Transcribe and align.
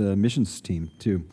the 0.00 0.16
missions 0.16 0.60
team, 0.60 0.90
too. 0.98 1.24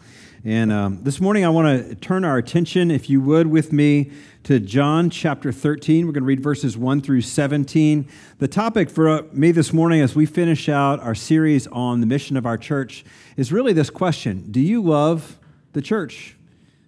And 0.43 0.71
um, 0.71 1.03
this 1.03 1.19
morning, 1.19 1.45
I 1.45 1.49
want 1.49 1.89
to 1.89 1.95
turn 1.95 2.23
our 2.23 2.37
attention, 2.37 2.91
if 2.91 3.09
you 3.09 3.21
would, 3.21 3.47
with 3.47 3.71
me 3.71 4.11
to 4.43 4.59
John 4.59 5.09
chapter 5.09 5.51
13. 5.51 6.05
We're 6.05 6.11
going 6.11 6.23
to 6.23 6.27
read 6.27 6.41
verses 6.41 6.77
1 6.77 7.01
through 7.01 7.21
17. 7.21 8.07
The 8.39 8.47
topic 8.47 8.89
for 8.89 9.09
uh, 9.09 9.21
me 9.31 9.51
this 9.51 9.73
morning, 9.73 10.01
as 10.01 10.15
we 10.15 10.25
finish 10.25 10.69
out 10.69 10.99
our 10.99 11.15
series 11.15 11.65
on 11.67 12.01
the 12.01 12.05
mission 12.05 12.37
of 12.37 12.45
our 12.45 12.57
church, 12.57 13.03
is 13.35 13.51
really 13.51 13.73
this 13.73 13.89
question 13.89 14.51
Do 14.51 14.59
you 14.59 14.81
love 14.81 15.39
the 15.73 15.81
church? 15.81 16.35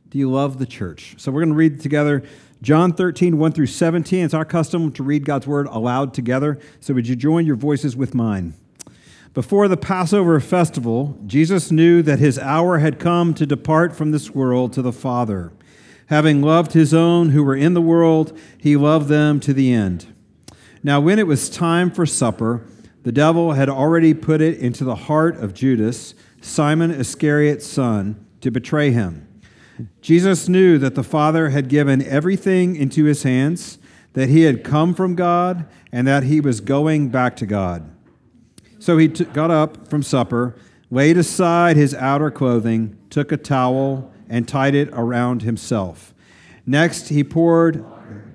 Do 0.09 0.17
you 0.17 0.29
love 0.29 0.59
the 0.59 0.65
church? 0.65 1.15
So 1.17 1.31
we're 1.31 1.41
going 1.41 1.53
to 1.53 1.55
read 1.55 1.81
together 1.81 2.23
John 2.61 2.93
13, 2.93 3.37
1 3.37 3.51
through 3.53 3.67
17. 3.67 4.25
It's 4.25 4.33
our 4.33 4.45
custom 4.45 4.91
to 4.93 5.03
read 5.03 5.23
God's 5.23 5.47
word 5.47 5.67
aloud 5.67 6.13
together. 6.13 6.59
So 6.81 6.93
would 6.93 7.07
you 7.07 7.15
join 7.15 7.45
your 7.45 7.55
voices 7.55 7.95
with 7.95 8.13
mine? 8.13 8.53
Before 9.33 9.67
the 9.67 9.77
Passover 9.77 10.39
festival, 10.39 11.17
Jesus 11.27 11.71
knew 11.71 12.01
that 12.01 12.19
his 12.19 12.39
hour 12.39 12.79
had 12.79 12.99
come 12.99 13.35
to 13.35 13.45
depart 13.45 13.95
from 13.95 14.09
this 14.11 14.31
world 14.31 14.73
to 14.73 14.81
the 14.81 14.91
Father. 14.91 15.53
Having 16.07 16.41
loved 16.41 16.73
his 16.73 16.93
own 16.95 17.29
who 17.29 17.43
were 17.43 17.55
in 17.55 17.75
the 17.75 17.81
world, 17.81 18.35
he 18.57 18.75
loved 18.75 19.07
them 19.07 19.39
to 19.41 19.53
the 19.53 19.71
end. 19.71 20.11
Now, 20.81 20.99
when 20.99 21.19
it 21.19 21.27
was 21.27 21.49
time 21.49 21.91
for 21.91 22.07
supper, 22.07 22.65
the 23.03 23.11
devil 23.11 23.53
had 23.53 23.69
already 23.69 24.15
put 24.15 24.41
it 24.41 24.57
into 24.57 24.83
the 24.83 24.95
heart 24.95 25.37
of 25.37 25.53
Judas, 25.53 26.15
Simon 26.41 26.89
Iscariot's 26.89 27.67
son, 27.67 28.25
to 28.41 28.49
betray 28.49 28.89
him. 28.89 29.27
Jesus 30.01 30.49
knew 30.49 30.79
that 30.79 30.95
the 30.95 31.03
Father 31.03 31.49
had 31.49 31.69
given 31.69 32.01
everything 32.01 32.75
into 32.75 33.05
his 33.05 33.21
hands, 33.21 33.77
that 34.13 34.29
he 34.29 34.41
had 34.41 34.63
come 34.63 34.95
from 34.95 35.13
God, 35.15 35.67
and 35.91 36.07
that 36.07 36.23
he 36.23 36.41
was 36.41 36.61
going 36.61 37.09
back 37.09 37.35
to 37.37 37.45
God. 37.45 37.89
So 38.79 38.97
he 38.97 39.09
t- 39.09 39.25
got 39.25 39.51
up 39.51 39.89
from 39.89 40.01
supper, 40.01 40.55
laid 40.89 41.17
aside 41.17 41.75
his 41.75 41.93
outer 41.93 42.31
clothing, 42.31 42.97
took 43.09 43.31
a 43.31 43.37
towel, 43.37 44.11
and 44.29 44.47
tied 44.47 44.75
it 44.75 44.89
around 44.93 45.41
himself. 45.41 46.13
Next, 46.65 47.09
he 47.09 47.23
poured 47.23 47.83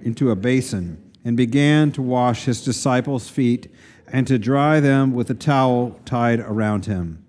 into 0.03 0.31
a 0.31 0.37
basin 0.37 1.01
and 1.25 1.37
began 1.37 1.91
to 1.93 2.03
wash 2.03 2.45
his 2.45 2.63
disciples' 2.63 3.29
feet 3.29 3.73
and 4.07 4.27
to 4.27 4.39
dry 4.39 4.81
them 4.81 5.15
with 5.15 5.31
a 5.31 5.35
towel 5.35 5.99
tied 6.05 6.41
around 6.41 6.87
him. 6.87 7.25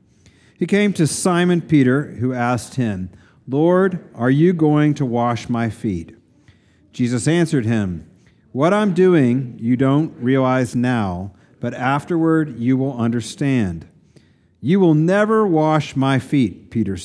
He 0.57 0.65
came 0.65 0.93
to 0.93 1.07
Simon 1.07 1.61
Peter, 1.61 2.13
who 2.13 2.33
asked 2.33 2.75
him, 2.75 3.09
Lord, 3.47 4.03
are 4.15 4.31
you 4.31 4.53
going 4.53 4.93
to 4.95 5.05
wash 5.05 5.47
my 5.47 5.69
feet? 5.69 6.15
Jesus 6.91 7.27
answered 7.27 7.65
him, 7.65 8.09
What 8.51 8.73
I'm 8.73 8.93
doing 8.93 9.57
you 9.59 9.75
don't 9.75 10.11
realize 10.17 10.75
now 10.75 11.34
but 11.65 11.73
afterward 11.73 12.59
you 12.59 12.77
will 12.77 12.95
understand. 12.95 13.87
You 14.61 14.79
will 14.79 14.93
never 14.93 15.47
wash 15.47 15.95
my 15.95 16.19
feet, 16.19 16.69
Peter 16.69 16.95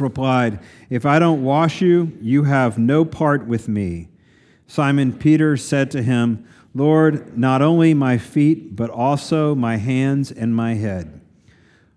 replied. 0.00 0.58
If 0.90 1.06
I 1.06 1.20
don't 1.20 1.44
wash 1.44 1.80
you, 1.80 2.18
you 2.20 2.42
have 2.42 2.78
no 2.78 3.04
part 3.04 3.46
with 3.46 3.68
me. 3.68 4.08
Simon 4.66 5.12
Peter 5.12 5.56
said 5.56 5.88
to 5.92 6.02
him, 6.02 6.48
Lord, 6.74 7.38
not 7.38 7.62
only 7.62 7.94
my 7.94 8.18
feet, 8.18 8.74
but 8.74 8.90
also 8.90 9.54
my 9.54 9.76
hands 9.76 10.32
and 10.32 10.52
my 10.52 10.74
head. 10.74 11.20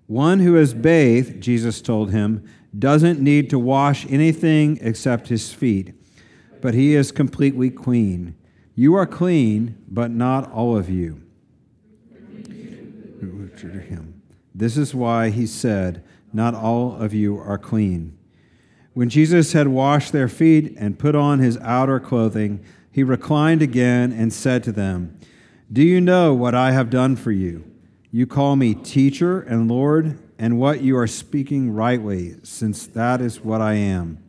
One 0.06 0.42
who 0.42 0.54
has 0.54 0.76
bathed, 0.76 1.42
Jesus 1.42 1.82
told 1.82 2.12
him, 2.12 2.48
doesn't 2.78 3.20
need 3.20 3.50
to 3.50 3.58
wash 3.58 4.06
anything 4.12 4.78
except 4.80 5.30
his 5.30 5.52
feet, 5.52 5.92
but 6.62 6.76
he 6.76 6.94
is 6.94 7.12
completely 7.12 7.72
clean. 7.72 8.36
You 8.80 8.96
are 8.96 9.06
clean, 9.06 9.76
but 9.90 10.10
not 10.10 10.50
all 10.54 10.78
of 10.78 10.90
you. 10.90 11.22
This 14.56 14.78
is 14.78 14.96
why 14.96 15.32
he 15.32 15.46
said, 15.48 16.02
Not 16.32 16.56
all 16.56 16.96
of 16.96 17.14
you 17.14 17.38
are 17.38 17.58
clean. 17.58 18.18
When 18.94 19.10
Jesus 19.10 19.52
had 19.52 19.68
washed 19.68 20.14
their 20.14 20.30
feet 20.30 20.76
and 20.78 20.98
put 20.98 21.14
on 21.14 21.40
his 21.40 21.58
outer 21.58 22.00
clothing, 22.00 22.64
he 22.90 23.04
reclined 23.04 23.62
again 23.62 24.14
and 24.14 24.32
said 24.32 24.64
to 24.64 24.72
them, 24.72 25.20
Do 25.70 25.84
you 25.84 26.00
know 26.00 26.34
what 26.34 26.56
I 26.56 26.72
have 26.72 26.90
done 26.90 27.18
for 27.18 27.34
you? 27.34 27.70
You 28.14 28.28
call 28.28 28.56
me 28.56 28.76
teacher 28.76 29.42
and 29.42 29.70
Lord, 29.70 30.18
and 30.38 30.58
what 30.58 30.82
you 30.82 30.96
are 30.96 31.06
speaking 31.06 31.72
rightly, 31.72 32.36
since 32.44 32.88
that 32.88 33.20
is 33.20 33.42
what 33.42 33.60
I 33.60 33.74
am. 33.74 34.24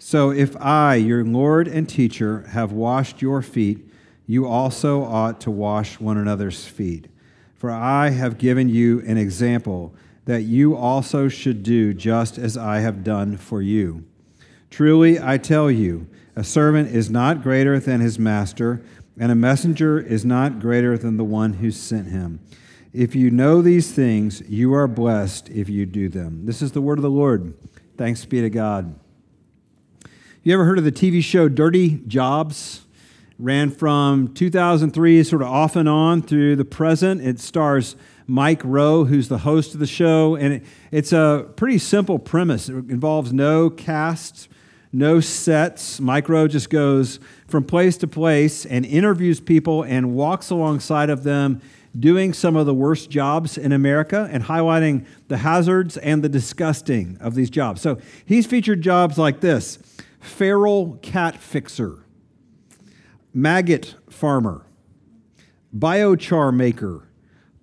So 0.00 0.32
if 0.32 0.56
I, 0.56 0.96
your 0.96 1.24
Lord 1.24 1.68
and 1.68 1.88
teacher, 1.88 2.48
have 2.48 2.72
washed 2.72 3.22
your 3.22 3.40
feet, 3.42 3.90
you 4.32 4.46
also 4.46 5.04
ought 5.04 5.42
to 5.42 5.50
wash 5.50 6.00
one 6.00 6.16
another's 6.16 6.64
feet. 6.64 7.06
For 7.54 7.70
I 7.70 8.08
have 8.08 8.38
given 8.38 8.70
you 8.70 9.00
an 9.00 9.18
example 9.18 9.94
that 10.24 10.40
you 10.40 10.74
also 10.74 11.28
should 11.28 11.62
do 11.62 11.92
just 11.92 12.38
as 12.38 12.56
I 12.56 12.78
have 12.78 13.04
done 13.04 13.36
for 13.36 13.60
you. 13.60 14.06
Truly, 14.70 15.20
I 15.20 15.36
tell 15.36 15.70
you, 15.70 16.06
a 16.34 16.42
servant 16.42 16.88
is 16.96 17.10
not 17.10 17.42
greater 17.42 17.78
than 17.78 18.00
his 18.00 18.18
master, 18.18 18.82
and 19.20 19.30
a 19.30 19.34
messenger 19.34 20.00
is 20.00 20.24
not 20.24 20.60
greater 20.60 20.96
than 20.96 21.18
the 21.18 21.24
one 21.24 21.52
who 21.52 21.70
sent 21.70 22.06
him. 22.08 22.40
If 22.94 23.14
you 23.14 23.30
know 23.30 23.60
these 23.60 23.92
things, 23.92 24.42
you 24.48 24.72
are 24.72 24.88
blessed 24.88 25.50
if 25.50 25.68
you 25.68 25.84
do 25.84 26.08
them. 26.08 26.46
This 26.46 26.62
is 26.62 26.72
the 26.72 26.80
word 26.80 26.98
of 26.98 27.02
the 27.02 27.10
Lord. 27.10 27.52
Thanks 27.98 28.24
be 28.24 28.40
to 28.40 28.48
God. 28.48 28.98
You 30.42 30.54
ever 30.54 30.64
heard 30.64 30.78
of 30.78 30.84
the 30.84 30.90
TV 30.90 31.22
show 31.22 31.50
Dirty 31.50 32.00
Jobs? 32.06 32.86
Ran 33.38 33.70
from 33.70 34.32
2003 34.34 35.24
sort 35.24 35.42
of 35.42 35.48
off 35.48 35.76
and 35.76 35.88
on 35.88 36.22
through 36.22 36.56
the 36.56 36.64
present. 36.64 37.20
It 37.20 37.40
stars 37.40 37.96
Mike 38.26 38.62
Rowe, 38.64 39.04
who's 39.04 39.28
the 39.28 39.38
host 39.38 39.74
of 39.74 39.80
the 39.80 39.86
show, 39.86 40.36
and 40.36 40.54
it, 40.54 40.64
it's 40.90 41.12
a 41.12 41.46
pretty 41.56 41.78
simple 41.78 42.18
premise. 42.18 42.68
It 42.68 42.74
involves 42.88 43.32
no 43.32 43.68
cast, 43.68 44.48
no 44.92 45.20
sets. 45.20 46.00
Mike 46.00 46.28
Rowe 46.28 46.48
just 46.48 46.70
goes 46.70 47.18
from 47.48 47.64
place 47.64 47.96
to 47.98 48.06
place 48.06 48.64
and 48.64 48.86
interviews 48.86 49.40
people 49.40 49.82
and 49.82 50.14
walks 50.14 50.50
alongside 50.50 51.10
of 51.10 51.24
them 51.24 51.60
doing 51.98 52.32
some 52.32 52.56
of 52.56 52.64
the 52.64 52.74
worst 52.74 53.10
jobs 53.10 53.58
in 53.58 53.72
America 53.72 54.28
and 54.32 54.44
highlighting 54.44 55.04
the 55.28 55.38
hazards 55.38 55.96
and 55.98 56.22
the 56.24 56.28
disgusting 56.28 57.18
of 57.20 57.34
these 57.34 57.50
jobs. 57.50 57.82
So 57.82 57.98
he's 58.24 58.46
featured 58.46 58.80
jobs 58.80 59.18
like 59.18 59.40
this 59.40 59.78
feral 60.20 60.98
cat 61.02 61.36
fixer 61.36 62.01
maggot 63.34 63.94
farmer, 64.10 64.66
biochar 65.76 66.54
maker, 66.54 67.08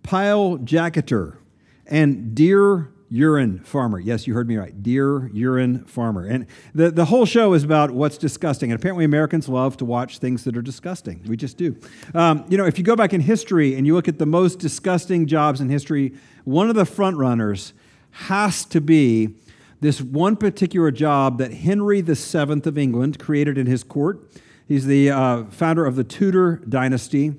pile 0.04 0.58
jacketer, 0.58 1.38
and 1.86 2.34
deer 2.36 2.92
urine 3.10 3.60
farmer. 3.60 4.00
Yes, 4.00 4.28
you 4.28 4.34
heard 4.34 4.48
me 4.48 4.58
right. 4.58 4.84
Deer 4.84 5.30
urine 5.34 5.84
farmer. 5.86 6.26
And 6.26 6.46
the, 6.76 6.92
the 6.92 7.06
whole 7.06 7.26
show 7.26 7.54
is 7.54 7.64
about 7.64 7.92
what's 7.92 8.18
disgusting. 8.18 8.72
And 8.72 8.80
apparently, 8.80 9.04
Americans 9.04 9.50
love 9.50 9.78
to 9.78 9.86
watch 9.86 10.20
things 10.20 10.44
that 10.44 10.56
are 10.56 10.62
disgusting. 10.62 11.24
We 11.28 11.36
just 11.36 11.58
do. 11.58 11.76
Um, 12.14 12.46
you 12.50 12.58
know, 12.58 12.66
if 12.66 12.78
you 12.78 12.84
go 12.84 12.96
back 12.96 13.14
in 13.14 13.22
history 13.22 13.76
and 13.76 13.86
you 13.86 13.96
look 13.96 14.08
at 14.08 14.20
the 14.20 14.26
most 14.26 14.60
disgusting 14.60 15.26
jobs 15.26 15.60
in 15.60 15.70
history, 15.70 16.14
one 16.44 16.70
of 16.70 16.76
the 16.76 16.86
front 16.86 17.18
runners 17.18 17.74
has 18.12 18.66
to 18.66 18.82
be 18.82 19.36
this 19.82 20.02
one 20.02 20.36
particular 20.36 20.92
job 20.92 21.38
that 21.38 21.54
Henry 21.54 22.02
VII 22.02 22.62
of 22.66 22.78
England 22.78 23.18
created 23.18 23.58
in 23.58 23.66
his 23.66 23.84
court. 23.84 24.30
He's 24.70 24.86
the 24.86 25.10
uh, 25.10 25.44
founder 25.46 25.88
of 25.88 25.96
the 25.96 26.04
Tudor 26.04 26.58
dynasty. 26.70 27.34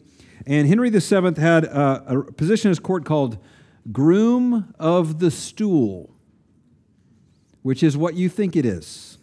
And 0.47 0.67
Henry 0.67 0.91
VII 0.91 1.41
had 1.41 1.65
a, 1.65 2.25
position 2.37 2.69
in 2.69 2.71
his 2.73 2.81
court 2.81 3.05
called 3.05 3.39
Groom 3.93 4.75
of 4.81 5.21
the 5.21 5.31
Stool, 5.31 6.11
which 7.63 7.85
is 7.85 7.97
what 7.97 8.15
you 8.15 8.29
think 8.29 8.57
it 8.57 8.67
is. 8.67 9.19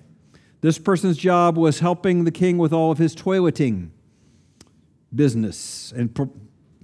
This 0.62 0.79
person's 0.79 1.17
job 1.17 1.57
was 1.57 1.81
helping 1.81 2.23
the 2.23 2.31
king 2.31 2.57
with 2.57 2.72
all 2.72 2.94
of 2.94 2.97
his 2.97 3.13
toileting 3.13 3.90
business 5.13 5.91
and 5.94 6.17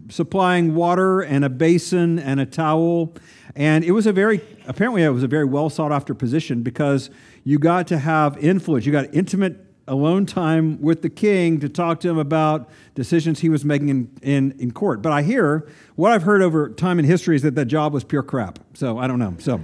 supplying 0.10 0.76
water 0.76 1.22
and 1.22 1.46
a 1.46 1.50
basin 1.50 2.20
and 2.20 2.42
a 2.42 2.46
towel. 2.46 3.16
And 3.56 3.86
it 3.86 3.92
was 3.92 4.06
a 4.06 4.12
very, 4.12 4.42
apparently, 4.68 5.04
it 5.04 5.10
was 5.10 5.24
a 5.24 5.28
very 5.30 5.46
well 5.46 5.70
sought 5.70 5.94
after 5.94 6.14
position 6.14 6.64
because 6.64 7.10
you 7.46 7.60
got 7.60 7.88
to 7.88 7.98
have 7.98 8.38
influence. 8.40 8.86
You 8.86 8.92
got 8.92 9.14
intimate 9.14 9.73
alone 9.88 10.26
time 10.26 10.82
with 10.82 11.02
the 11.02 11.10
king 11.10 11.60
to 11.60 11.68
talk 11.68 12.00
to 12.02 12.10
him 12.10 12.18
about 12.18 12.70
decisions 12.96 13.40
he 13.40 13.50
was 13.50 13.66
making 13.66 13.90
in, 13.90 14.12
in, 14.22 14.52
in 14.60 14.72
court. 14.72 15.02
But 15.02 15.12
I 15.12 15.24
hear, 15.24 15.68
what 15.96 16.12
I've 16.12 16.24
heard 16.24 16.42
over 16.42 16.70
time 16.70 17.00
in 17.00 17.06
history 17.06 17.36
is 17.36 17.42
that 17.42 17.56
that 17.56 17.66
job 17.66 17.94
was 17.94 18.04
pure 18.04 18.24
crap. 18.24 18.60
So 18.74 18.98
I 18.98 19.08
don't 19.08 19.20
know. 19.20 19.36
So, 19.40 19.60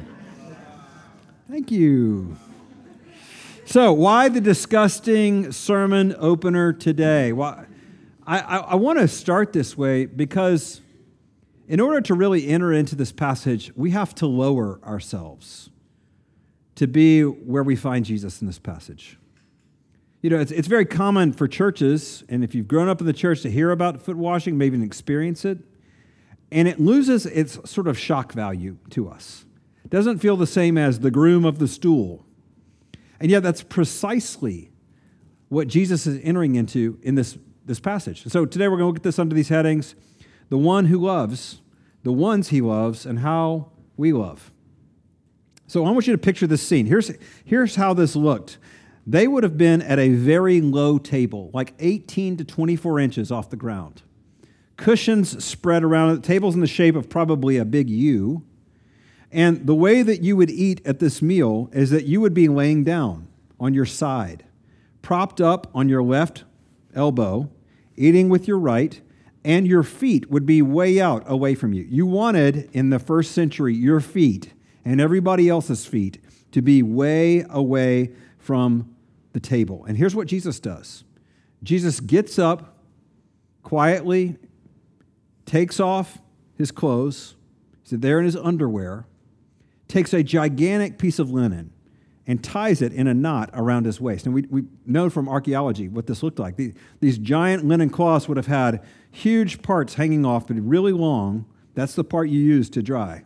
thank 1.49 1.71
you. 1.71 2.35
So, 3.65 3.93
why 3.93 4.29
the 4.29 4.41
disgusting 4.41 5.51
sermon 5.51 6.15
opener 6.17 6.73
today? 6.73 7.31
Well, 7.33 7.65
I, 8.25 8.39
I, 8.39 8.57
I 8.57 8.75
want 8.75 8.97
to 8.97 9.07
start 9.07 9.53
this 9.53 9.77
way 9.77 10.07
because 10.07 10.81
in 11.67 11.79
order 11.79 12.01
to 12.01 12.15
really 12.15 12.47
enter 12.47 12.73
into 12.73 12.95
this 12.95 13.11
passage, 13.11 13.71
we 13.75 13.91
have 13.91 14.15
to 14.15 14.25
lower 14.25 14.79
ourselves 14.83 15.69
to 16.75 16.87
be 16.87 17.21
where 17.21 17.61
we 17.61 17.75
find 17.75 18.05
Jesus 18.05 18.41
in 18.41 18.47
this 18.47 18.57
passage. 18.57 19.18
You 20.21 20.29
know, 20.29 20.39
it's, 20.39 20.51
it's 20.51 20.67
very 20.67 20.85
common 20.85 21.31
for 21.31 21.47
churches, 21.47 22.25
and 22.27 22.43
if 22.43 22.53
you've 22.53 22.67
grown 22.67 22.89
up 22.89 22.99
in 22.99 23.07
the 23.07 23.13
church, 23.13 23.41
to 23.43 23.49
hear 23.49 23.71
about 23.71 24.01
foot 24.01 24.17
washing, 24.17 24.57
maybe 24.57 24.75
even 24.75 24.85
experience 24.85 25.45
it, 25.45 25.59
and 26.51 26.67
it 26.67 26.77
loses 26.77 27.25
its 27.25 27.57
sort 27.69 27.87
of 27.87 27.97
shock 27.97 28.33
value 28.33 28.77
to 28.89 29.07
us. 29.07 29.45
It 29.85 29.91
doesn't 29.91 30.19
feel 30.19 30.35
the 30.35 30.47
same 30.47 30.77
as 30.77 30.99
the 30.99 31.11
groom 31.11 31.45
of 31.45 31.59
the 31.59 31.69
stool. 31.69 32.25
And 33.21 33.31
yet, 33.31 33.43
that's 33.43 33.63
precisely 33.63 34.71
what 35.47 35.67
Jesus 35.67 36.05
is 36.05 36.19
entering 36.21 36.55
into 36.55 36.99
in 37.01 37.15
this, 37.15 37.37
this 37.65 37.79
passage. 37.79 38.25
So, 38.27 38.45
today 38.45 38.67
we're 38.67 38.77
going 38.77 38.81
to 38.83 38.87
look 38.87 38.97
at 38.97 39.03
this 39.03 39.19
under 39.19 39.35
these 39.35 39.49
headings 39.49 39.95
the 40.49 40.57
one 40.57 40.85
who 40.85 40.97
loves, 40.97 41.61
the 42.03 42.11
ones 42.11 42.49
he 42.49 42.59
loves, 42.59 43.05
and 43.05 43.19
how 43.19 43.71
we 43.95 44.11
love. 44.11 44.51
So, 45.67 45.85
I 45.85 45.91
want 45.91 46.07
you 46.07 46.13
to 46.13 46.17
picture 46.17 46.47
this 46.47 46.61
scene. 46.61 46.87
Here's, 46.87 47.09
here's 47.45 47.75
how 47.75 47.93
this 47.93 48.17
looked. 48.17 48.57
They 49.09 49.27
would 49.27 49.41
have 49.41 49.57
been 49.57 49.81
at 49.81 49.97
a 49.97 50.09
very 50.09 50.61
low 50.61 50.99
table, 50.99 51.49
like 51.51 51.73
18 51.79 52.37
to 52.37 52.45
24 52.45 52.99
inches 52.99 53.31
off 53.31 53.49
the 53.49 53.55
ground. 53.55 54.03
Cushions 54.77 55.43
spread 55.43 55.83
around 55.83 56.15
it, 56.15 56.23
tables 56.23 56.53
in 56.53 56.61
the 56.61 56.67
shape 56.67 56.95
of 56.95 57.09
probably 57.09 57.57
a 57.57 57.65
big 57.65 57.89
U. 57.89 58.43
And 59.31 59.65
the 59.65 59.73
way 59.73 60.03
that 60.03 60.21
you 60.21 60.37
would 60.37 60.51
eat 60.51 60.85
at 60.85 60.99
this 60.99 61.23
meal 61.23 61.71
is 61.73 61.89
that 61.89 62.05
you 62.05 62.21
would 62.21 62.35
be 62.35 62.47
laying 62.47 62.83
down 62.83 63.27
on 63.59 63.73
your 63.73 63.87
side, 63.87 64.45
propped 65.01 65.41
up 65.41 65.71
on 65.73 65.89
your 65.89 66.03
left 66.03 66.43
elbow, 66.93 67.49
eating 67.97 68.29
with 68.29 68.47
your 68.47 68.59
right, 68.59 69.01
and 69.43 69.65
your 69.65 69.81
feet 69.81 70.29
would 70.29 70.45
be 70.45 70.61
way 70.61 71.01
out 71.01 71.23
away 71.25 71.55
from 71.55 71.73
you. 71.73 71.81
You 71.89 72.05
wanted, 72.05 72.69
in 72.73 72.91
the 72.91 72.99
first 72.99 73.31
century, 73.31 73.73
your 73.73 74.01
feet 74.01 74.53
and 74.85 75.01
everybody 75.01 75.49
else's 75.49 75.87
feet 75.87 76.23
to 76.51 76.61
be 76.61 76.83
way 76.83 77.43
away 77.49 78.11
from 78.37 78.95
the 79.33 79.39
table. 79.39 79.85
And 79.85 79.97
here's 79.97 80.15
what 80.15 80.27
Jesus 80.27 80.59
does 80.59 81.03
Jesus 81.63 81.99
gets 81.99 82.39
up 82.39 82.77
quietly, 83.63 84.37
takes 85.45 85.79
off 85.79 86.19
his 86.57 86.71
clothes, 86.71 87.35
he's 87.83 87.99
there 87.99 88.19
in 88.19 88.25
his 88.25 88.35
underwear, 88.35 89.05
takes 89.87 90.13
a 90.13 90.23
gigantic 90.23 90.97
piece 90.97 91.19
of 91.19 91.29
linen 91.29 91.71
and 92.29 92.43
ties 92.43 92.81
it 92.83 92.93
in 92.93 93.07
a 93.07 93.13
knot 93.13 93.49
around 93.53 93.85
his 93.85 93.99
waist. 93.99 94.27
And 94.27 94.35
we, 94.35 94.43
we 94.51 94.63
know 94.85 95.09
from 95.09 95.27
archaeology 95.27 95.87
what 95.87 96.05
this 96.05 96.21
looked 96.21 96.37
like. 96.37 96.57
The, 96.57 96.73
these 96.99 97.17
giant 97.17 97.65
linen 97.65 97.89
cloths 97.89 98.27
would 98.27 98.37
have 98.37 98.45
had 98.45 98.83
huge 99.09 99.63
parts 99.63 99.95
hanging 99.95 100.25
off, 100.25 100.45
but 100.47 100.57
really 100.59 100.91
long. 100.91 101.45
That's 101.73 101.95
the 101.95 102.03
part 102.03 102.29
you 102.29 102.39
use 102.39 102.69
to 102.71 102.83
dry. 102.83 103.23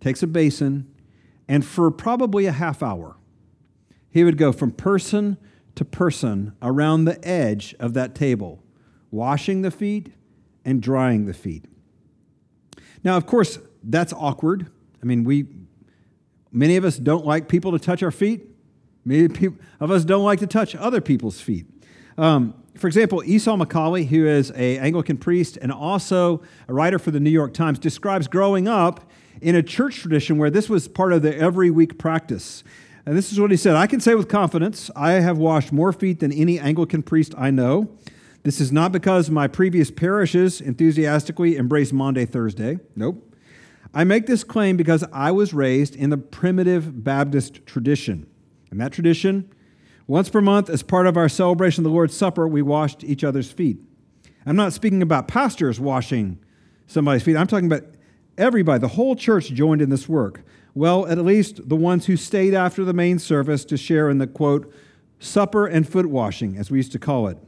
Takes 0.00 0.22
a 0.22 0.26
basin, 0.26 0.86
and 1.48 1.64
for 1.64 1.90
probably 1.90 2.44
a 2.44 2.52
half 2.52 2.82
hour, 2.82 3.15
he 4.16 4.24
would 4.24 4.38
go 4.38 4.50
from 4.52 4.70
person 4.70 5.36
to 5.74 5.84
person 5.84 6.54
around 6.62 7.04
the 7.04 7.26
edge 7.26 7.74
of 7.78 7.94
that 7.94 8.14
table, 8.14 8.62
washing 9.10 9.62
the 9.62 9.70
feet 9.70 10.12
and 10.64 10.80
drying 10.80 11.26
the 11.26 11.34
feet. 11.34 11.66
Now, 13.04 13.16
of 13.16 13.26
course, 13.26 13.58
that's 13.82 14.12
awkward. 14.12 14.70
I 15.02 15.06
mean, 15.06 15.24
we 15.24 15.46
Many 16.56 16.76
of 16.76 16.86
us 16.86 16.96
don't 16.96 17.26
like 17.26 17.48
people 17.48 17.72
to 17.72 17.78
touch 17.78 18.02
our 18.02 18.10
feet. 18.10 18.46
Many 19.04 19.28
of 19.78 19.90
us 19.90 20.06
don't 20.06 20.24
like 20.24 20.38
to 20.38 20.46
touch 20.46 20.74
other 20.74 21.02
people's 21.02 21.38
feet. 21.38 21.66
Um, 22.16 22.54
for 22.76 22.86
example, 22.86 23.22
Esau 23.22 23.56
McCaulley, 23.56 24.06
who 24.06 24.26
is 24.26 24.50
an 24.52 24.78
Anglican 24.78 25.18
priest 25.18 25.58
and 25.60 25.70
also 25.70 26.40
a 26.66 26.72
writer 26.72 26.98
for 26.98 27.10
the 27.10 27.20
New 27.20 27.28
York 27.30 27.52
Times, 27.52 27.78
describes 27.78 28.26
growing 28.26 28.68
up 28.68 29.10
in 29.42 29.54
a 29.54 29.62
church 29.62 30.00
tradition 30.00 30.38
where 30.38 30.48
this 30.48 30.70
was 30.70 30.88
part 30.88 31.12
of 31.12 31.20
the 31.20 31.36
every 31.36 31.70
week 31.70 31.98
practice. 31.98 32.64
And 33.06 33.16
this 33.16 33.30
is 33.30 33.38
what 33.38 33.52
he 33.52 33.56
said 33.56 33.76
I 33.76 33.86
can 33.86 34.00
say 34.00 34.14
with 34.16 34.28
confidence, 34.28 34.90
I 34.96 35.12
have 35.12 35.38
washed 35.38 35.72
more 35.72 35.92
feet 35.92 36.18
than 36.18 36.32
any 36.32 36.58
Anglican 36.58 37.02
priest 37.02 37.34
I 37.38 37.50
know. 37.50 37.96
This 38.42 38.60
is 38.60 38.72
not 38.72 38.92
because 38.92 39.30
my 39.30 39.48
previous 39.48 39.90
parishes 39.90 40.60
enthusiastically 40.60 41.56
embraced 41.56 41.92
Maundy 41.92 42.26
Thursday. 42.26 42.78
Nope. 42.94 43.34
I 43.94 44.04
make 44.04 44.26
this 44.26 44.44
claim 44.44 44.76
because 44.76 45.04
I 45.12 45.30
was 45.30 45.54
raised 45.54 45.96
in 45.96 46.10
the 46.10 46.18
primitive 46.18 47.02
Baptist 47.02 47.64
tradition. 47.64 48.26
In 48.70 48.78
that 48.78 48.92
tradition, 48.92 49.50
once 50.06 50.28
per 50.28 50.40
month, 50.40 50.68
as 50.68 50.82
part 50.82 51.06
of 51.06 51.16
our 51.16 51.28
celebration 51.28 51.84
of 51.84 51.90
the 51.90 51.94
Lord's 51.94 52.16
Supper, 52.16 52.46
we 52.46 52.62
washed 52.62 53.02
each 53.04 53.24
other's 53.24 53.50
feet. 53.50 53.78
I'm 54.44 54.56
not 54.56 54.72
speaking 54.72 55.02
about 55.02 55.28
pastors 55.28 55.80
washing 55.80 56.38
somebody's 56.86 57.22
feet. 57.22 57.36
I'm 57.36 57.46
talking 57.46 57.66
about 57.66 57.84
everybody. 58.38 58.80
The 58.80 58.88
whole 58.88 59.16
church 59.16 59.50
joined 59.50 59.82
in 59.82 59.90
this 59.90 60.08
work. 60.08 60.42
Well, 60.76 61.06
at 61.06 61.16
least 61.16 61.70
the 61.70 61.74
ones 61.74 62.04
who 62.04 62.18
stayed 62.18 62.52
after 62.52 62.84
the 62.84 62.92
main 62.92 63.18
service 63.18 63.64
to 63.64 63.78
share 63.78 64.10
in 64.10 64.18
the 64.18 64.26
quote, 64.26 64.70
supper 65.18 65.66
and 65.66 65.88
foot 65.88 66.04
washing, 66.04 66.58
as 66.58 66.70
we 66.70 66.76
used 66.76 66.92
to 66.92 66.98
call 66.98 67.28
it. 67.28 67.38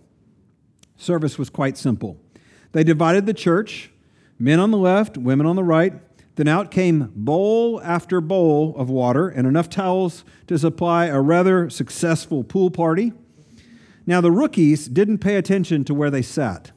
Service 0.97 1.37
was 1.37 1.51
quite 1.51 1.77
simple. 1.77 2.19
They 2.73 2.83
divided 2.85 3.27
the 3.27 3.35
church, 3.35 3.91
men 4.39 4.59
on 4.59 4.71
the 4.71 4.79
left, 4.79 5.19
women 5.19 5.45
on 5.45 5.57
the 5.57 5.63
right. 5.63 5.93
Then 6.37 6.49
out 6.49 6.71
came 6.71 7.13
bowl 7.15 7.83
after 7.83 8.23
bowl 8.23 8.75
of 8.79 8.89
water 8.89 9.29
and 9.29 9.47
enough 9.47 9.69
towels 9.69 10.25
to 10.47 10.59
supply 10.59 11.05
a 11.05 11.21
rather 11.21 11.69
successful 11.69 12.43
pool 12.43 12.71
party. 12.71 13.13
Now, 14.07 14.23
the 14.23 14.33
rookies 14.33 14.89
didn't 14.89 15.19
pay 15.19 15.37
attention 15.37 15.85
to 15.85 15.93
where 15.93 16.11
they 16.11 16.23
sat. 16.23 16.73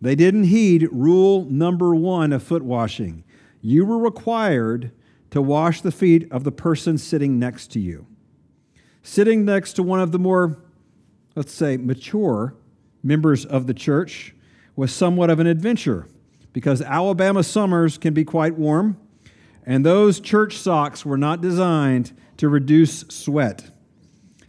They 0.00 0.14
didn't 0.14 0.44
heed 0.44 0.88
rule 0.92 1.44
number 1.46 1.92
one 1.92 2.32
of 2.32 2.44
foot 2.44 2.62
washing. 2.62 3.24
You 3.60 3.84
were 3.84 3.98
required 3.98 4.92
to 5.36 5.42
wash 5.42 5.82
the 5.82 5.92
feet 5.92 6.26
of 6.32 6.44
the 6.44 6.50
person 6.50 6.96
sitting 6.96 7.38
next 7.38 7.70
to 7.70 7.78
you. 7.78 8.06
Sitting 9.02 9.44
next 9.44 9.74
to 9.74 9.82
one 9.82 10.00
of 10.00 10.10
the 10.10 10.18
more, 10.18 10.56
let's 11.34 11.52
say, 11.52 11.76
mature 11.76 12.54
members 13.02 13.44
of 13.44 13.66
the 13.66 13.74
church 13.74 14.34
was 14.76 14.90
somewhat 14.90 15.28
of 15.28 15.38
an 15.38 15.46
adventure 15.46 16.08
because 16.54 16.80
Alabama 16.80 17.42
summers 17.42 17.98
can 17.98 18.14
be 18.14 18.24
quite 18.24 18.56
warm, 18.56 18.96
and 19.66 19.84
those 19.84 20.20
church 20.20 20.56
socks 20.56 21.04
were 21.04 21.18
not 21.18 21.42
designed 21.42 22.18
to 22.38 22.48
reduce 22.48 23.00
sweat. 23.08 23.72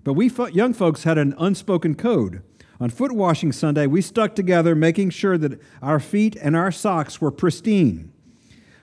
But 0.06 0.14
we 0.14 0.32
young 0.54 0.74
folks 0.74 1.04
had 1.04 1.18
an 1.18 1.36
unspoken 1.38 1.96
code. 1.96 2.44
On 2.80 2.90
foot 2.90 3.12
washing 3.12 3.52
Sunday, 3.52 3.88
we 3.88 4.02
stuck 4.02 4.36
together, 4.36 4.74
making 4.74 5.10
sure 5.10 5.38
that 5.38 5.62
our 5.82 6.00
feet 6.00 6.38
and 6.38 6.56
our 6.56 6.72
socks 6.72 7.20
were 7.20 7.30
pristine. 7.30 8.14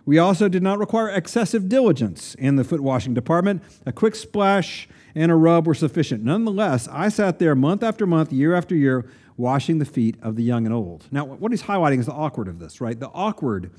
We 0.07 0.19
also 0.19 0.49
did 0.49 0.63
not 0.63 0.79
require 0.79 1.09
excessive 1.09 1.69
diligence 1.69 2.35
in 2.35 2.57
the 2.57 2.65
foot 2.65 2.81
washing 2.81 3.15
department. 3.15 3.63
A 3.87 3.93
quick 3.93 4.15
splash 4.15 4.87
and 5.15 5.33
a 5.33 5.35
rub 5.35 5.67
were 5.67 5.75
sufficient. 5.75 6.23
Nonetheless, 6.23 6.89
I 6.89 7.09
sat 7.09 7.39
there 7.39 7.55
month 7.55 7.83
after 7.83 8.07
month, 8.07 8.33
year 8.33 8.55
after 8.55 8.75
year, 8.75 9.07
washing 9.37 9.79
the 9.79 9.85
feet 9.85 10.17
of 10.23 10.37
the 10.37 10.43
young 10.43 10.67
and 10.67 10.75
old. 10.75 11.07
Now, 11.11 11.25
what 11.25 11.53
he's 11.53 11.63
highlighting 11.63 12.01
is 12.01 12.07
the 12.07 12.13
awkward 12.13 12.49
of 12.49 12.59
this, 12.59 12.81
right? 12.81 12.99
The 12.99 13.09
awkward. 13.09 13.73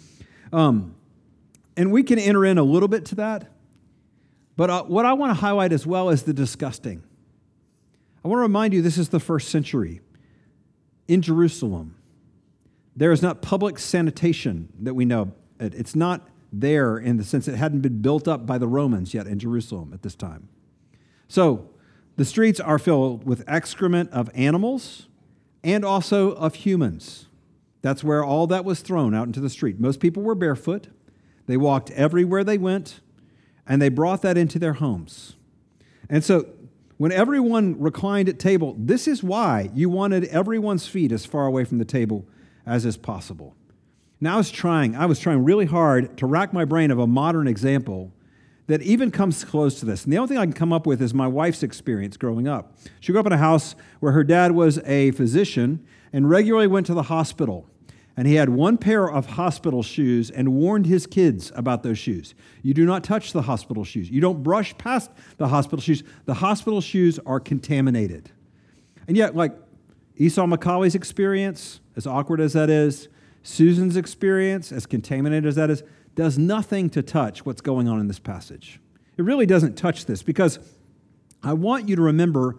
Um, 0.52 0.96
and 1.78 1.92
we 1.92 2.04
can 2.04 2.18
enter 2.18 2.44
in 2.44 2.58
a 2.58 2.64
little 2.64 2.88
bit 2.88 3.06
to 3.06 3.16
that. 3.16 3.52
But 4.58 4.70
uh, 4.70 4.84
what 4.84 5.06
I 5.06 5.14
want 5.14 5.32
to 5.32 5.34
highlight 5.36 5.74
as 5.74 5.86
well 5.86 6.10
is 6.10 6.24
the 6.24 6.34
disgusting. 6.34 7.04
I 8.24 8.28
want 8.28 8.40
to 8.40 8.44
remind 8.44 8.74
you 8.74 8.82
this 8.82 8.98
is 8.98 9.10
the 9.10 9.20
first 9.20 9.50
century. 9.50 10.02
In 11.08 11.22
Jerusalem, 11.22 11.96
there 12.96 13.12
is 13.12 13.22
not 13.22 13.42
public 13.42 13.78
sanitation 13.78 14.70
that 14.80 14.94
we 14.94 15.06
know. 15.06 15.34
It's 15.60 15.96
not 15.96 16.28
there 16.52 16.98
in 16.98 17.18
the 17.18 17.24
sense 17.24 17.48
it 17.48 17.56
hadn't 17.56 17.82
been 17.82 18.02
built 18.02 18.28
up 18.28 18.46
by 18.46 18.58
the 18.58 18.68
Romans 18.68 19.14
yet 19.14 19.28
in 19.28 19.40
Jerusalem 19.40 19.92
at 19.94 20.02
this 20.02 20.16
time. 20.16 20.50
So 21.28 21.70
the 22.18 22.26
streets 22.26 22.60
are 22.60 22.80
filled 22.80 23.26
with 23.26 23.44
excrement 23.48 24.12
of 24.12 24.30
animals, 24.34 25.08
and 25.66 25.84
also 25.84 26.32
of 26.34 26.56
humans. 26.56 27.26
That's 27.82 28.04
where 28.04 28.24
all 28.24 28.48
that 28.48 28.64
was 28.64 28.82
thrown 28.82 29.14
out 29.14 29.28
into 29.28 29.40
the 29.40 29.50
street. 29.50 29.80
Most 29.80 30.00
people 30.00 30.24
were 30.24 30.36
barefoot, 30.36 30.88
they 31.48 31.58
walked 31.58 31.92
everywhere 31.92 32.44
they 32.44 32.58
went, 32.58 33.02
and 33.68 33.82
they 33.82 33.90
brought 33.90 34.22
that 34.22 34.38
into 34.38 34.60
their 34.60 34.74
homes. 34.74 35.36
And 36.10 36.24
so, 36.24 36.48
when 36.98 37.12
everyone 37.12 37.80
reclined 37.80 38.30
at 38.30 38.40
table, 38.40 38.76
this 38.78 39.08
is 39.08 39.22
why 39.22 39.70
you 39.74 39.90
wanted 39.90 40.24
everyone's 40.26 40.88
feet 40.88 41.12
as 41.12 41.26
far 41.26 41.46
away 41.46 41.66
from 41.66 41.78
the 41.78 41.86
table 41.86 42.26
as 42.66 42.86
is 42.86 42.96
possible. 42.96 43.56
Now 44.22 44.36
I 44.36 44.38
was 44.38 44.52
trying, 44.52 44.96
I 44.96 45.06
was 45.06 45.20
trying 45.20 45.44
really 45.44 45.66
hard 45.66 46.18
to 46.18 46.26
rack 46.26 46.54
my 46.54 46.66
brain 46.66 46.92
of 46.92 47.00
a 47.00 47.08
modern 47.08 47.48
example 47.48 48.12
that 48.68 48.82
even 48.82 49.12
comes 49.12 49.44
close 49.44 49.80
to 49.80 49.86
this. 49.86 50.06
And 50.06 50.14
the 50.14 50.18
only 50.18 50.30
thing 50.30 50.38
I 50.38 50.46
can 50.46 50.54
come 50.54 50.74
up 50.74 50.88
with 50.88 51.02
is 51.02 51.14
my 51.14 51.28
wife's 51.28 51.62
experience 51.62 52.18
growing 52.18 52.48
up. 52.48 52.76
She 53.00 53.12
grew 53.12 53.20
up 53.20 53.28
in 53.28 53.34
a 53.34 53.38
house 53.38 53.76
where 54.00 54.14
her 54.14 54.24
dad 54.24 54.54
was 54.54 54.80
a 54.80 55.12
physician 55.12 55.86
and 56.12 56.30
regularly 56.30 56.68
went 56.68 56.88
to 56.88 56.94
the 56.94 57.04
hospital. 57.04 57.70
And 58.18 58.28
he 58.28 58.36
had 58.36 58.50
one 58.50 58.78
pair 58.78 59.12
of 59.12 59.26
hospital 59.26 59.84
shoes 59.84 60.32
and 60.32 60.54
warned 60.54 60.86
his 60.86 61.06
kids 61.06 61.52
about 61.54 61.84
those 61.84 62.00
shoes. 62.00 62.34
You 62.64 62.74
do 62.74 62.86
not 62.86 63.04
touch 63.04 63.34
the 63.34 63.42
hospital 63.42 63.84
shoes. 63.84 64.10
You 64.10 64.22
don't 64.22 64.42
brush 64.42 64.76
past 64.78 65.12
the 65.38 65.50
hospital 65.50 65.82
shoes. 65.82 66.02
The 66.24 66.36
hospital 66.36 66.80
shoes 66.80 67.20
are 67.26 67.42
contaminated. 67.42 68.32
And 69.08 69.18
yet, 69.18 69.36
like 69.36 69.54
Esau 70.16 70.46
McCaulley's 70.46 70.96
experience, 70.96 71.82
as 71.98 72.08
awkward 72.08 72.40
as 72.40 72.54
that 72.54 72.70
is, 72.70 73.10
Susan's 73.46 73.96
experience, 73.96 74.72
as 74.72 74.88
contaminated 74.88 75.46
as 75.46 75.54
that 75.54 75.70
is, 75.70 75.84
does 76.16 76.36
nothing 76.36 76.90
to 76.90 77.04
touch 77.04 77.46
what's 77.46 77.62
going 77.62 77.88
on 77.88 78.00
in 78.00 78.08
this 78.08 78.18
passage. 78.18 78.80
It 79.18 79.22
really 79.22 79.46
doesn't 79.46 79.76
touch 79.78 80.08
this 80.08 80.24
because 80.24 80.58
I 81.44 81.54
want 81.54 81.88
you 81.88 81.96
to 81.96 82.02
remember 82.02 82.58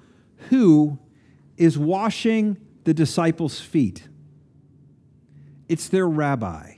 who 0.49 1.01
is 1.57 1.77
washing 1.77 2.57
the 2.85 2.95
disciples' 2.95 3.61
feet. 3.61 4.09
It's 5.69 5.89
their 5.89 6.07
rabbi. 6.07 6.75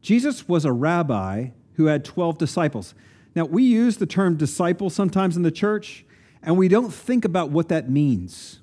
Jesus 0.00 0.48
was 0.48 0.64
a 0.64 0.72
rabbi 0.72 1.48
who 1.74 1.86
had 1.86 2.02
12 2.02 2.38
disciples. 2.38 2.94
Now, 3.34 3.44
we 3.44 3.62
use 3.62 3.98
the 3.98 4.06
term 4.06 4.38
disciple 4.38 4.88
sometimes 4.88 5.36
in 5.36 5.42
the 5.42 5.50
church, 5.50 6.06
and 6.42 6.56
we 6.56 6.66
don't 6.66 6.92
think 6.92 7.26
about 7.26 7.50
what 7.50 7.68
that 7.68 7.90
means. 7.90 8.60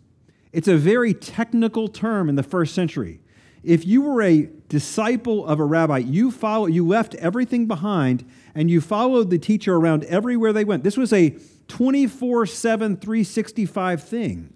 It's 0.51 0.67
a 0.67 0.75
very 0.75 1.13
technical 1.13 1.87
term 1.87 2.29
in 2.29 2.35
the 2.35 2.41
first 2.41 2.73
century. 2.73 3.21
If 3.67 3.85
you 3.85 4.01
were 4.01 4.21
a 4.21 4.49
disciple 4.69 5.45
of 5.45 5.59
a 5.59 5.65
rabbi, 5.65 5.97
you 5.97 6.31
follow, 6.31 6.67
you 6.67 6.87
left 6.87 7.15
everything 7.15 7.67
behind 7.67 8.25
and 8.55 8.71
you 8.71 8.79
followed 8.79 9.29
the 9.29 9.37
teacher 9.37 9.75
around 9.75 10.05
everywhere 10.05 10.53
they 10.53 10.63
went. 10.63 10.85
This 10.85 10.95
was 10.95 11.11
a 11.11 11.31
24/7 11.67 13.01
365 13.01 14.03
thing. 14.03 14.53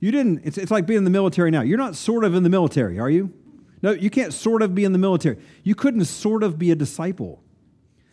You 0.00 0.10
didn't 0.10 0.40
it's, 0.42 0.56
it's 0.56 0.70
like 0.70 0.86
being 0.86 0.98
in 0.98 1.04
the 1.04 1.10
military 1.10 1.50
now. 1.50 1.60
You're 1.60 1.76
not 1.76 1.96
sort 1.96 2.24
of 2.24 2.34
in 2.34 2.42
the 2.42 2.48
military, 2.48 2.98
are 2.98 3.10
you? 3.10 3.30
No, 3.82 3.90
you 3.90 4.08
can't 4.08 4.32
sort 4.32 4.62
of 4.62 4.74
be 4.74 4.84
in 4.84 4.92
the 4.92 4.98
military. 4.98 5.36
You 5.62 5.74
couldn't 5.74 6.06
sort 6.06 6.42
of 6.42 6.58
be 6.58 6.70
a 6.70 6.74
disciple. 6.74 7.42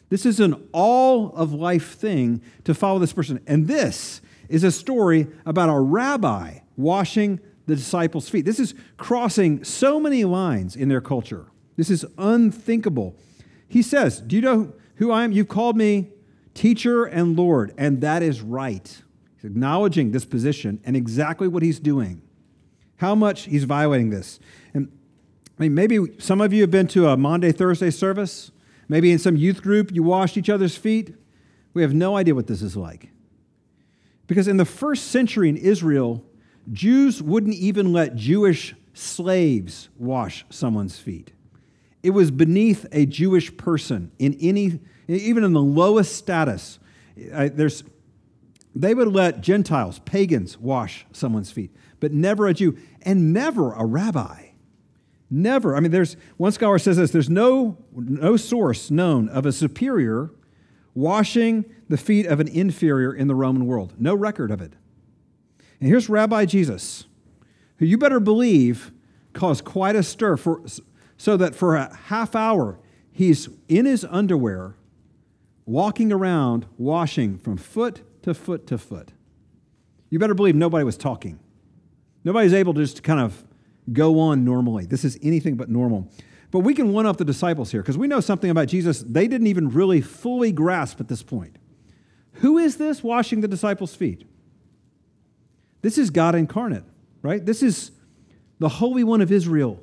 This 0.09 0.25
is 0.25 0.41
an 0.41 0.67
all 0.73 1.33
of 1.35 1.53
life 1.53 1.95
thing 1.95 2.41
to 2.65 2.73
follow 2.73 2.99
this 2.99 3.13
person. 3.13 3.39
And 3.47 3.65
this 3.65 4.19
is 4.49 4.65
a 4.65 4.71
story 4.71 5.27
about 5.45 5.69
a 5.69 5.79
rabbi 5.79 6.59
washing 6.75 7.39
the 7.65 7.75
disciples' 7.75 8.29
feet. 8.29 8.45
This 8.45 8.59
is 8.59 8.73
crossing 8.97 9.63
so 9.63 9.99
many 9.99 10.25
lines 10.25 10.75
in 10.75 10.89
their 10.89 11.01
culture. 11.01 11.47
This 11.77 11.89
is 11.89 12.05
unthinkable. 12.17 13.15
He 13.67 13.81
says, 13.81 14.21
Do 14.21 14.35
you 14.35 14.41
know 14.41 14.73
who 14.95 15.11
I 15.11 15.23
am? 15.23 15.31
You've 15.31 15.47
called 15.47 15.77
me 15.77 16.09
teacher 16.53 17.05
and 17.05 17.37
Lord, 17.37 17.73
and 17.77 18.01
that 18.01 18.21
is 18.21 18.41
right. 18.41 19.01
He's 19.35 19.45
acknowledging 19.45 20.11
this 20.11 20.25
position 20.25 20.79
and 20.83 20.95
exactly 20.95 21.47
what 21.47 21.63
he's 21.63 21.79
doing, 21.79 22.21
how 22.97 23.15
much 23.15 23.45
he's 23.45 23.63
violating 23.63 24.09
this. 24.09 24.39
And 24.73 24.91
I 25.57 25.63
mean, 25.63 25.73
maybe 25.73 25.99
some 26.19 26.41
of 26.41 26.53
you 26.53 26.61
have 26.61 26.71
been 26.71 26.87
to 26.87 27.07
a 27.07 27.17
Maundy 27.17 27.51
Thursday 27.51 27.91
service. 27.91 28.51
Maybe 28.89 29.11
in 29.11 29.19
some 29.19 29.37
youth 29.37 29.61
group 29.61 29.91
you 29.91 30.03
washed 30.03 30.37
each 30.37 30.49
other's 30.49 30.75
feet. 30.75 31.15
We 31.73 31.81
have 31.81 31.93
no 31.93 32.17
idea 32.17 32.35
what 32.35 32.47
this 32.47 32.61
is 32.61 32.75
like. 32.75 33.09
Because 34.27 34.47
in 34.47 34.57
the 34.57 34.65
first 34.65 35.07
century 35.07 35.49
in 35.49 35.57
Israel, 35.57 36.25
Jews 36.71 37.21
wouldn't 37.21 37.55
even 37.55 37.93
let 37.93 38.15
Jewish 38.15 38.75
slaves 38.93 39.89
wash 39.97 40.45
someone's 40.49 40.99
feet. 40.99 41.31
It 42.03 42.11
was 42.11 42.31
beneath 42.31 42.85
a 42.91 43.05
Jewish 43.05 43.55
person 43.57 44.11
in 44.19 44.35
any, 44.41 44.79
even 45.07 45.43
in 45.43 45.53
the 45.53 45.61
lowest 45.61 46.15
status. 46.15 46.79
There's, 47.15 47.83
they 48.75 48.93
would 48.93 49.09
let 49.09 49.41
Gentiles, 49.41 49.99
pagans, 49.99 50.57
wash 50.57 51.05
someone's 51.11 51.51
feet, 51.51 51.75
but 51.99 52.11
never 52.11 52.47
a 52.47 52.53
Jew 52.53 52.77
and 53.03 53.33
never 53.33 53.73
a 53.73 53.85
rabbi. 53.85 54.47
Never. 55.29 55.75
I 55.75 55.79
mean, 55.79 55.91
there's 55.91 56.17
one 56.37 56.51
scholar 56.51 56.77
says 56.77 56.97
this 56.97 57.11
there's 57.11 57.29
no, 57.29 57.77
no 57.93 58.35
source 58.35 58.91
known 58.91 59.29
of 59.29 59.45
a 59.45 59.51
superior 59.51 60.31
washing 60.93 61.63
the 61.87 61.97
feet 61.97 62.25
of 62.25 62.39
an 62.39 62.47
inferior 62.49 63.13
in 63.13 63.27
the 63.27 63.35
Roman 63.35 63.65
world. 63.65 63.93
No 63.97 64.13
record 64.13 64.51
of 64.51 64.61
it. 64.61 64.73
And 65.81 65.89
here's 65.89 66.07
Rabbi 66.07 66.45
Jesus, 66.45 67.05
who 67.77 67.85
you 67.85 67.97
better 67.97 68.19
believe 68.19 68.91
caused 69.33 69.65
quite 69.65 69.95
a 69.95 70.03
stir 70.03 70.37
for, 70.37 70.61
so 71.17 71.35
that 71.37 71.55
for 71.55 71.75
a 71.75 71.93
half 72.05 72.35
hour 72.35 72.79
he's 73.11 73.49
in 73.67 73.85
his 73.85 74.05
underwear, 74.05 74.75
walking 75.65 76.11
around, 76.11 76.67
washing 76.77 77.37
from 77.37 77.57
foot 77.57 78.03
to 78.21 78.35
foot 78.35 78.67
to 78.67 78.77
foot. 78.77 79.11
You 80.11 80.19
better 80.19 80.35
believe 80.35 80.55
nobody 80.55 80.83
was 80.83 80.97
talking. 80.97 81.39
Nobody's 82.23 82.53
able 82.53 82.75
to 82.75 82.81
just 82.81 83.01
kind 83.01 83.19
of 83.19 83.43
go 83.91 84.19
on 84.19 84.45
normally. 84.45 84.85
This 84.85 85.03
is 85.03 85.17
anything 85.23 85.55
but 85.55 85.67
normal. 85.67 86.07
But 86.51 86.59
we 86.59 86.75
can 86.75 86.93
one 86.93 87.07
up 87.07 87.17
the 87.17 87.25
disciples 87.25 87.71
here 87.71 87.81
because 87.81 87.97
we 87.97 88.07
know 88.07 88.19
something 88.19 88.51
about 88.51 88.67
Jesus 88.67 89.01
they 89.01 89.27
didn't 89.27 89.47
even 89.47 89.69
really 89.69 90.01
fully 90.01 90.51
grasp 90.51 90.99
at 90.99 91.07
this 91.07 91.23
point. 91.23 91.57
Who 92.33 92.59
is 92.59 92.77
this 92.77 93.03
washing 93.03 93.41
the 93.41 93.47
disciples' 93.47 93.95
feet? 93.95 94.27
This 95.81 95.97
is 95.97 96.09
God 96.09 96.35
incarnate, 96.35 96.83
right? 97.21 97.45
This 97.45 97.63
is 97.63 97.91
the 98.59 98.69
Holy 98.69 99.03
One 99.03 99.21
of 99.21 99.31
Israel. 99.31 99.81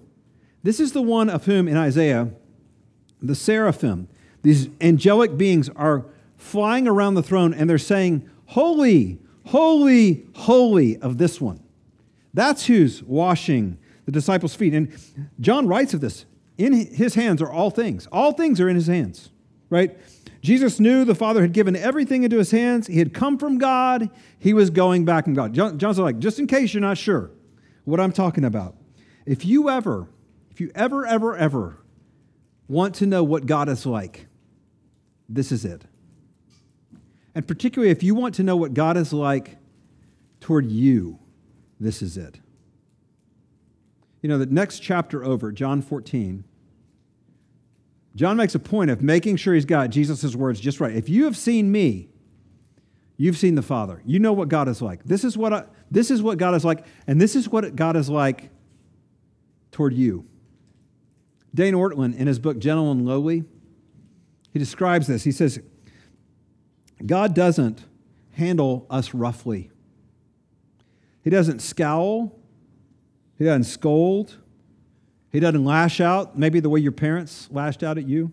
This 0.62 0.80
is 0.80 0.92
the 0.92 1.02
one 1.02 1.30
of 1.30 1.44
whom 1.46 1.68
in 1.68 1.76
Isaiah, 1.76 2.30
the 3.20 3.34
seraphim, 3.34 4.08
these 4.42 4.68
angelic 4.80 5.36
beings 5.36 5.68
are 5.70 6.06
flying 6.36 6.86
around 6.86 7.14
the 7.14 7.22
throne 7.22 7.52
and 7.52 7.68
they're 7.68 7.78
saying, 7.78 8.28
Holy, 8.46 9.18
holy, 9.46 10.26
holy 10.34 10.96
of 10.98 11.18
this 11.18 11.40
one. 11.40 11.62
That's 12.32 12.66
who's 12.66 13.02
washing 13.02 13.78
the 14.06 14.12
disciples' 14.12 14.54
feet. 14.54 14.72
And 14.72 14.96
John 15.40 15.66
writes 15.66 15.92
of 15.94 16.00
this. 16.00 16.24
In 16.56 16.72
his 16.72 17.14
hands 17.14 17.42
are 17.42 17.50
all 17.50 17.70
things. 17.70 18.08
All 18.10 18.32
things 18.32 18.60
are 18.60 18.68
in 18.68 18.74
his 18.74 18.86
hands, 18.86 19.30
right? 19.70 19.96
Jesus 20.40 20.78
knew 20.78 21.04
the 21.04 21.14
Father 21.14 21.42
had 21.42 21.52
given 21.52 21.74
everything 21.74 22.22
into 22.22 22.38
his 22.38 22.50
hands. 22.50 22.86
He 22.86 22.98
had 22.98 23.12
come 23.12 23.38
from 23.38 23.58
God. 23.58 24.10
He 24.38 24.52
was 24.52 24.70
going 24.70 25.04
back 25.04 25.24
from 25.24 25.34
God. 25.34 25.52
John, 25.52 25.78
John's 25.78 25.98
like, 25.98 26.18
just 26.18 26.38
in 26.38 26.46
case 26.46 26.72
you're 26.72 26.80
not 26.80 26.98
sure 26.98 27.30
what 27.84 27.98
I'm 27.98 28.12
talking 28.12 28.44
about. 28.44 28.76
If 29.26 29.44
you 29.44 29.68
ever, 29.68 30.08
if 30.50 30.60
you 30.60 30.70
ever, 30.74 31.06
ever, 31.06 31.36
ever 31.36 31.78
want 32.68 32.94
to 32.96 33.06
know 33.06 33.24
what 33.24 33.46
God 33.46 33.68
is 33.68 33.84
like, 33.84 34.26
this 35.28 35.50
is 35.50 35.64
it. 35.64 35.82
And 37.34 37.46
particularly 37.46 37.90
if 37.90 38.02
you 38.02 38.14
want 38.14 38.34
to 38.36 38.42
know 38.42 38.56
what 38.56 38.74
God 38.74 38.96
is 38.96 39.12
like 39.12 39.58
toward 40.40 40.70
you, 40.70 41.18
this 41.80 42.02
is 42.02 42.16
it. 42.16 42.40
You 44.22 44.28
know, 44.28 44.38
the 44.38 44.46
next 44.46 44.80
chapter 44.80 45.24
over, 45.24 45.52
John 45.52 45.80
14, 45.80 46.44
John 48.18 48.36
makes 48.36 48.56
a 48.56 48.58
point 48.58 48.90
of 48.90 49.00
making 49.00 49.36
sure 49.36 49.54
he's 49.54 49.64
got 49.64 49.90
Jesus' 49.90 50.34
words 50.34 50.58
just 50.58 50.80
right. 50.80 50.92
If 50.92 51.08
you 51.08 51.26
have 51.26 51.36
seen 51.36 51.70
me, 51.70 52.08
you've 53.16 53.38
seen 53.38 53.54
the 53.54 53.62
Father. 53.62 54.02
You 54.04 54.18
know 54.18 54.32
what 54.32 54.48
God 54.48 54.66
is 54.66 54.82
like. 54.82 55.04
This 55.04 55.22
is 55.22 55.38
what, 55.38 55.52
I, 55.52 55.66
this 55.88 56.10
is 56.10 56.20
what 56.20 56.36
God 56.36 56.56
is 56.56 56.64
like, 56.64 56.84
and 57.06 57.20
this 57.20 57.36
is 57.36 57.48
what 57.48 57.76
God 57.76 57.94
is 57.94 58.10
like 58.10 58.50
toward 59.70 59.94
you. 59.94 60.26
Dane 61.54 61.74
Ortlund, 61.74 62.16
in 62.18 62.26
his 62.26 62.40
book 62.40 62.58
Gentle 62.58 62.90
and 62.90 63.06
Lowly, 63.06 63.44
he 64.52 64.58
describes 64.58 65.06
this. 65.06 65.22
He 65.22 65.30
says, 65.30 65.60
God 67.06 67.36
doesn't 67.36 67.84
handle 68.32 68.84
us 68.90 69.14
roughly. 69.14 69.70
He 71.22 71.30
doesn't 71.30 71.60
scowl. 71.60 72.36
He 73.38 73.44
doesn't 73.44 73.62
scold. 73.62 74.38
He 75.30 75.40
doesn't 75.40 75.64
lash 75.64 76.00
out, 76.00 76.38
maybe 76.38 76.60
the 76.60 76.70
way 76.70 76.80
your 76.80 76.92
parents 76.92 77.48
lashed 77.50 77.82
out 77.82 77.98
at 77.98 78.06
you. 78.06 78.32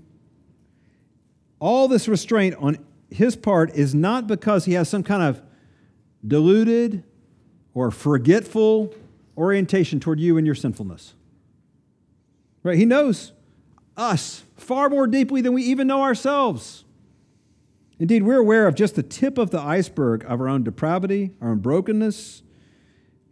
All 1.60 1.88
this 1.88 2.08
restraint 2.08 2.56
on 2.60 2.78
his 3.10 3.36
part 3.36 3.74
is 3.76 3.94
not 3.94 4.28
because 4.28 4.66
he 4.66 4.74
has 4.74 4.90
some 4.90 5.04
kind 5.04 5.24
of 5.24 5.42
deluded 6.26 7.04
or 7.74 7.92
forgetful 7.92 8.94
orientation 9.38 10.00
toward 10.00 10.20
you 10.20 10.38
and 10.38 10.46
your 10.46 10.56
sinfulness. 10.56 11.14
Right? 12.64 12.78
He 12.78 12.86
knows 12.86 13.34
us 13.98 14.44
far 14.56 14.90
more 14.90 15.08
deeply 15.08 15.42
than 15.42 15.54
we 15.54 15.64
even 15.64 15.88
know 15.88 16.02
ourselves. 16.02 16.84
Indeed, 18.00 18.24
we're 18.24 18.40
aware 18.40 18.68
of 18.68 18.76
just 18.76 18.96
the 18.96 19.04
tip 19.04 19.38
of 19.38 19.52
the 19.52 19.60
iceberg 19.60 20.26
of 20.26 20.42
our 20.42 20.50
own 20.50 20.64
depravity, 20.64 21.32
our 21.40 21.52
own 21.52 21.60
brokenness, 21.60 22.44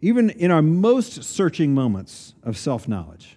even 0.00 0.30
in 0.30 0.50
our 0.50 0.62
most 0.62 1.22
searching 1.24 1.74
moments 1.74 2.34
of 2.42 2.56
self 2.56 2.88
knowledge. 2.88 3.36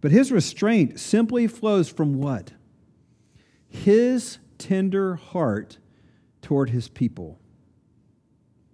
But 0.00 0.10
his 0.10 0.30
restraint 0.30 1.00
simply 1.00 1.46
flows 1.46 1.88
from 1.88 2.14
what? 2.14 2.52
His 3.68 4.38
tender 4.58 5.16
heart 5.16 5.78
toward 6.42 6.70
his 6.70 6.88
people. 6.88 7.38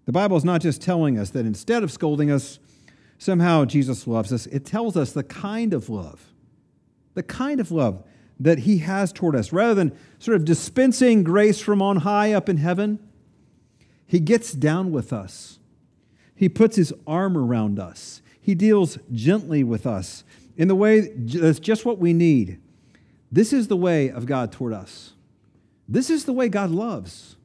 The 0.05 0.13
Bible 0.13 0.37
is 0.37 0.45
not 0.45 0.61
just 0.61 0.83
telling 0.83 1.19
us 1.19 1.31
that 1.31 1.47
instead 1.47 1.83
of 1.83 1.93
scolding 1.93 2.31
us, 2.31 2.59
somehow 3.19 3.65
Jesus 3.65 4.07
loves 4.07 4.33
us. 4.33 4.47
It 4.47 4.65
tells 4.65 4.97
us 4.97 5.13
the 5.13 5.23
kind 5.23 5.73
of 5.73 5.89
love, 5.89 6.33
the 7.15 7.23
kind 7.23 7.61
of 7.61 7.71
love 7.71 8.05
that 8.41 8.61
he 8.61 8.79
has 8.79 9.13
toward 9.13 9.37
us. 9.37 9.53
Rather 9.53 9.75
than 9.75 9.97
sort 10.19 10.37
of 10.37 10.45
dispensing 10.45 11.23
grace 11.23 11.61
from 11.61 11.81
on 11.81 11.99
high 11.99 12.33
up 12.33 12.49
in 12.49 12.57
heaven, 12.57 12.99
he 14.07 14.19
gets 14.19 14.53
down 14.53 14.91
with 14.91 15.13
us 15.13 15.61
he 16.43 16.49
puts 16.49 16.75
his 16.75 16.93
arm 17.07 17.39
around 17.39 17.79
us. 17.79 18.21
He 18.41 18.57
deals 18.57 18.99
gently 19.13 19.63
with 19.63 19.87
us 19.87 20.25
in 20.57 20.69
the 20.69 20.75
way 20.75 21.01
that's 21.01 21.59
just 21.59 21.85
what 21.85 21.99
we 21.99 22.13
need. 22.13 22.61
This 23.31 23.53
is 23.53 23.69
the 23.69 23.77
way 23.77 24.11
of 24.11 24.27
God 24.27 24.53
toward 24.53 24.73
us. 24.73 25.13
This 25.89 26.11
is 26.11 26.25
the 26.25 26.33
way 26.33 26.49
God 26.49 26.71
loves. 26.71 27.37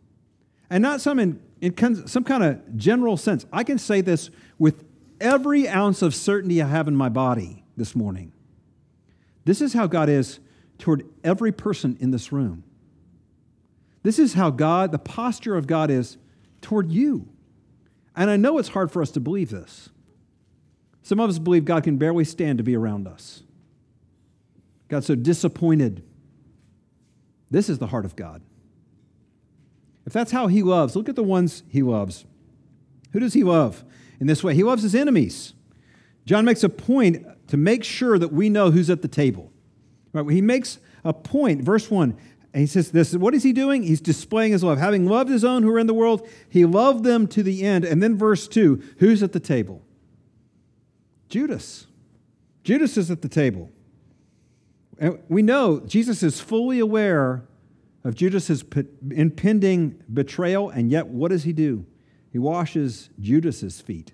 And 0.70 0.82
not 0.82 1.02
some 1.02 1.20
in, 1.20 1.40
in 1.62 2.08
some 2.08 2.24
kind 2.24 2.44
of 2.44 2.78
general 2.78 3.18
sense. 3.18 3.46
I 3.52 3.64
can 3.64 3.78
say 3.78 4.02
this 4.02 4.30
with 4.60 4.84
every 5.22 5.68
ounce 5.68 6.02
of 6.02 6.14
certainty 6.14 6.62
I 6.62 6.68
have 6.68 6.88
in 6.88 6.96
my 6.96 7.10
body 7.10 7.64
this 7.76 7.96
morning. 7.96 8.32
This 9.46 9.62
is 9.62 9.74
how 9.74 9.88
God 9.88 10.10
is 10.10 10.40
toward 10.78 11.04
every 11.24 11.52
person 11.52 11.98
in 12.00 12.12
this 12.12 12.32
room. 12.32 12.64
This 14.04 14.20
is 14.20 14.34
how 14.34 14.50
God, 14.50 14.92
the 14.92 15.00
posture 15.00 15.56
of 15.56 15.68
God 15.68 15.90
is 15.90 16.18
toward 16.62 16.92
you. 16.92 17.28
And 18.16 18.30
I 18.30 18.36
know 18.36 18.58
it's 18.58 18.70
hard 18.70 18.92
for 18.92 19.02
us 19.02 19.12
to 19.12 19.20
believe 19.20 19.50
this. 19.50 19.90
Some 21.08 21.22
of 21.22 21.30
us 21.30 21.40
believe 21.40 21.64
God 21.64 21.86
can 21.86 21.96
barely 21.96 22.26
stand 22.26 22.58
to 22.58 22.66
be 22.66 22.76
around 22.76 23.08
us. 23.08 23.42
God's 24.90 25.06
so 25.06 25.16
disappointed 25.16 26.04
This 27.50 27.70
is 27.70 27.78
the 27.78 27.88
heart 27.88 28.04
of 28.04 28.18
God. 28.18 28.42
If 30.06 30.12
that's 30.12 30.34
how 30.34 30.48
he 30.48 30.64
loves, 30.64 30.98
look 30.98 31.08
at 31.08 31.16
the 31.16 31.24
ones 31.24 31.64
he 31.70 31.82
loves. 31.82 32.26
Who 33.14 33.22
does 33.22 33.34
he 33.34 33.46
love 33.46 33.86
in 34.20 34.28
this 34.28 34.44
way? 34.44 34.54
He 34.54 34.64
loves 34.64 34.84
his 34.84 34.94
enemies. 34.94 35.54
John 36.26 36.44
makes 36.44 36.62
a 36.62 36.68
point 36.68 37.26
to 37.48 37.56
make 37.56 37.86
sure 37.86 38.20
that 38.20 38.34
we 38.34 38.50
know 38.50 38.72
who's 38.72 38.90
at 38.90 39.02
the 39.02 39.08
table. 39.08 39.54
Right? 40.12 40.30
He 40.30 40.42
makes 40.42 40.78
a 41.06 41.14
point, 41.14 41.62
verse 41.62 41.90
1, 41.90 42.18
and 42.52 42.60
he 42.60 42.68
says 42.68 42.92
this 42.92 43.16
what 43.16 43.34
is 43.34 43.44
he 43.44 43.54
doing? 43.54 43.84
He's 43.84 44.02
displaying 44.02 44.52
his 44.52 44.62
love. 44.62 44.78
Having 44.78 45.06
loved 45.06 45.30
his 45.30 45.46
own 45.46 45.64
who 45.64 45.70
are 45.70 45.80
in 45.80 45.88
the 45.88 45.94
world, 45.94 46.28
he 46.50 46.66
loved 46.66 47.06
them 47.06 47.28
to 47.28 47.44
the 47.44 47.64
end. 47.64 47.86
And 47.86 48.04
then 48.04 48.18
verse 48.18 48.46
2, 48.50 48.84
who's 48.98 49.24
at 49.24 49.32
the 49.32 49.40
table? 49.40 49.87
Judas. 51.30 51.88
Judas 52.64 52.98
is 52.98 53.12
at 53.12 53.22
the 53.22 53.30
table. 53.30 53.70
And 55.00 55.20
we 55.30 55.42
know 55.42 55.80
Jesus 55.82 56.24
is 56.24 56.40
fully 56.40 56.80
aware 56.80 57.44
of 58.04 58.16
Judas's 58.16 58.64
impending 59.12 60.02
betrayal, 60.12 60.70
and 60.70 60.90
yet 60.90 61.08
what 61.08 61.30
does 61.30 61.44
he 61.44 61.54
do? 61.54 61.86
He 62.32 62.40
washes 62.40 63.10
Judas's 63.20 63.82
feet. 63.82 64.14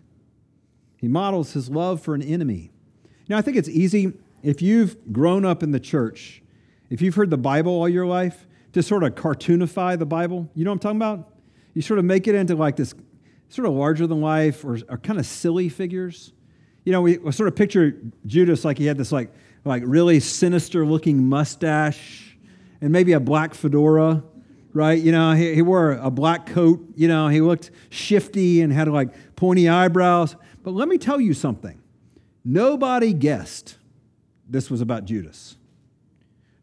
He 0.97 1.07
models 1.07 1.53
his 1.53 1.69
love 1.69 2.01
for 2.01 2.15
an 2.15 2.21
enemy. 2.21 2.71
Now, 3.29 3.37
I 3.37 3.41
think 3.41 3.57
it's 3.57 3.69
easy 3.69 4.13
if 4.41 4.61
you've 4.61 5.11
grown 5.13 5.45
up 5.45 5.63
in 5.63 5.71
the 5.71 5.79
church, 5.79 6.41
if 6.89 7.01
you've 7.01 7.15
heard 7.15 7.29
the 7.29 7.37
Bible 7.37 7.71
all 7.71 7.89
your 7.89 8.05
life, 8.05 8.47
to 8.73 8.83
sort 8.83 9.03
of 9.03 9.15
cartoonify 9.15 9.97
the 9.99 10.05
Bible. 10.05 10.49
You 10.55 10.65
know 10.65 10.71
what 10.71 10.75
I'm 10.75 10.79
talking 10.79 10.97
about? 10.97 11.33
You 11.73 11.81
sort 11.81 11.99
of 11.99 12.05
make 12.05 12.27
it 12.27 12.35
into 12.35 12.55
like 12.55 12.75
this 12.75 12.93
sort 13.49 13.67
of 13.67 13.73
larger 13.73 14.07
than 14.07 14.21
life 14.21 14.65
or, 14.65 14.79
or 14.89 14.97
kind 14.97 15.19
of 15.19 15.25
silly 15.25 15.69
figures. 15.69 16.33
You 16.83 16.91
know, 16.91 17.01
we, 17.01 17.31
sort 17.31 17.47
of 17.47 17.55
picture 17.55 17.97
Judas 18.25 18.65
like 18.65 18.77
he 18.77 18.85
had 18.85 18.97
this 18.97 19.11
like, 19.11 19.31
like 19.65 19.83
really 19.85 20.19
sinister 20.19 20.85
looking 20.85 21.25
mustache 21.25 22.37
and 22.81 22.91
maybe 22.91 23.13
a 23.13 23.19
black 23.19 23.53
fedora, 23.53 24.23
right? 24.73 24.99
You 24.99 25.11
know, 25.11 25.31
he, 25.33 25.55
he 25.55 25.61
wore 25.61 25.93
a 25.93 26.11
black 26.11 26.47
coat. 26.47 26.85
You 26.95 27.07
know, 27.07 27.29
he 27.29 27.39
looked 27.41 27.71
shifty 27.89 28.61
and 28.61 28.73
had 28.73 28.87
like 28.89 29.35
pointy 29.35 29.69
eyebrows. 29.69 30.35
But 30.63 30.71
let 30.71 30.87
me 30.87 30.97
tell 30.97 31.21
you 31.21 31.33
something. 31.33 31.81
Nobody 32.43 33.13
guessed 33.13 33.77
this 34.49 34.69
was 34.69 34.81
about 34.81 35.05
Judas. 35.05 35.55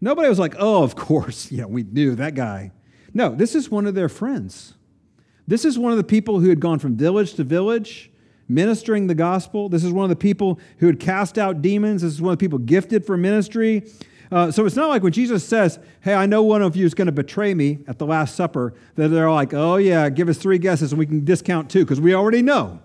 Nobody 0.00 0.29
was 0.29 0.39
like, 0.39 0.55
oh, 0.59 0.83
of 0.83 0.97
course, 0.97 1.50
yeah, 1.53 1.65
we 1.65 1.83
knew 1.83 2.15
that 2.17 2.35
guy. 2.35 2.73
No, 3.12 3.35
this 3.35 3.55
is 3.55 3.71
one 3.71 3.87
of 3.87 3.95
their 3.95 4.09
friends. 4.09 4.75
This 5.47 5.65
is 5.65 5.79
one 5.79 5.91
of 5.91 5.99
the 5.99 6.05
people 6.05 6.41
who 6.41 6.49
had 6.49 6.61
gone 6.61 6.79
from 6.79 6.97
village 6.97 7.35
to 7.35 7.45
village 7.45 8.10
ministering 8.50 9.07
the 9.07 9.14
gospel. 9.14 9.69
This 9.69 9.85
is 9.85 9.92
one 9.92 10.04
of 10.04 10.11
the 10.11 10.16
people 10.16 10.59
who 10.78 10.87
had 10.87 10.99
cast 10.99 11.38
out 11.38 11.62
demons. 11.62 12.02
This 12.02 12.12
is 12.12 12.21
one 12.21 12.33
of 12.33 12.38
the 12.38 12.42
people 12.42 12.59
gifted 12.59 13.07
for 13.07 13.16
ministry. 13.16 13.85
Uh, 14.33 14.50
so 14.50 14.66
it's 14.66 14.76
not 14.76 14.88
like 14.88 15.02
when 15.02 15.12
Jesus 15.12 15.47
says, 15.47 15.78
Hey, 16.00 16.14
I 16.14 16.26
know 16.26 16.42
one 16.42 16.62
of 16.62 16.76
you 16.76 16.85
is 16.85 16.95
going 16.95 17.07
to 17.07 17.12
betray 17.12 17.54
me 17.54 17.78
at 17.87 17.99
the 17.99 18.07
Last 18.07 18.35
Supper, 18.35 18.75
that 18.97 19.09
they're 19.09 19.30
like, 19.30 19.54
Oh, 19.54 19.76
yeah, 19.76 20.09
give 20.11 20.28
us 20.28 20.37
three 20.37 20.59
guesses 20.59 20.92
and 20.92 20.99
we 20.99 21.07
can 21.07 21.25
discount 21.25 21.71
two 21.71 21.85
because 21.85 22.00
we 22.00 22.14
already 22.14 22.42
know. 22.42 22.80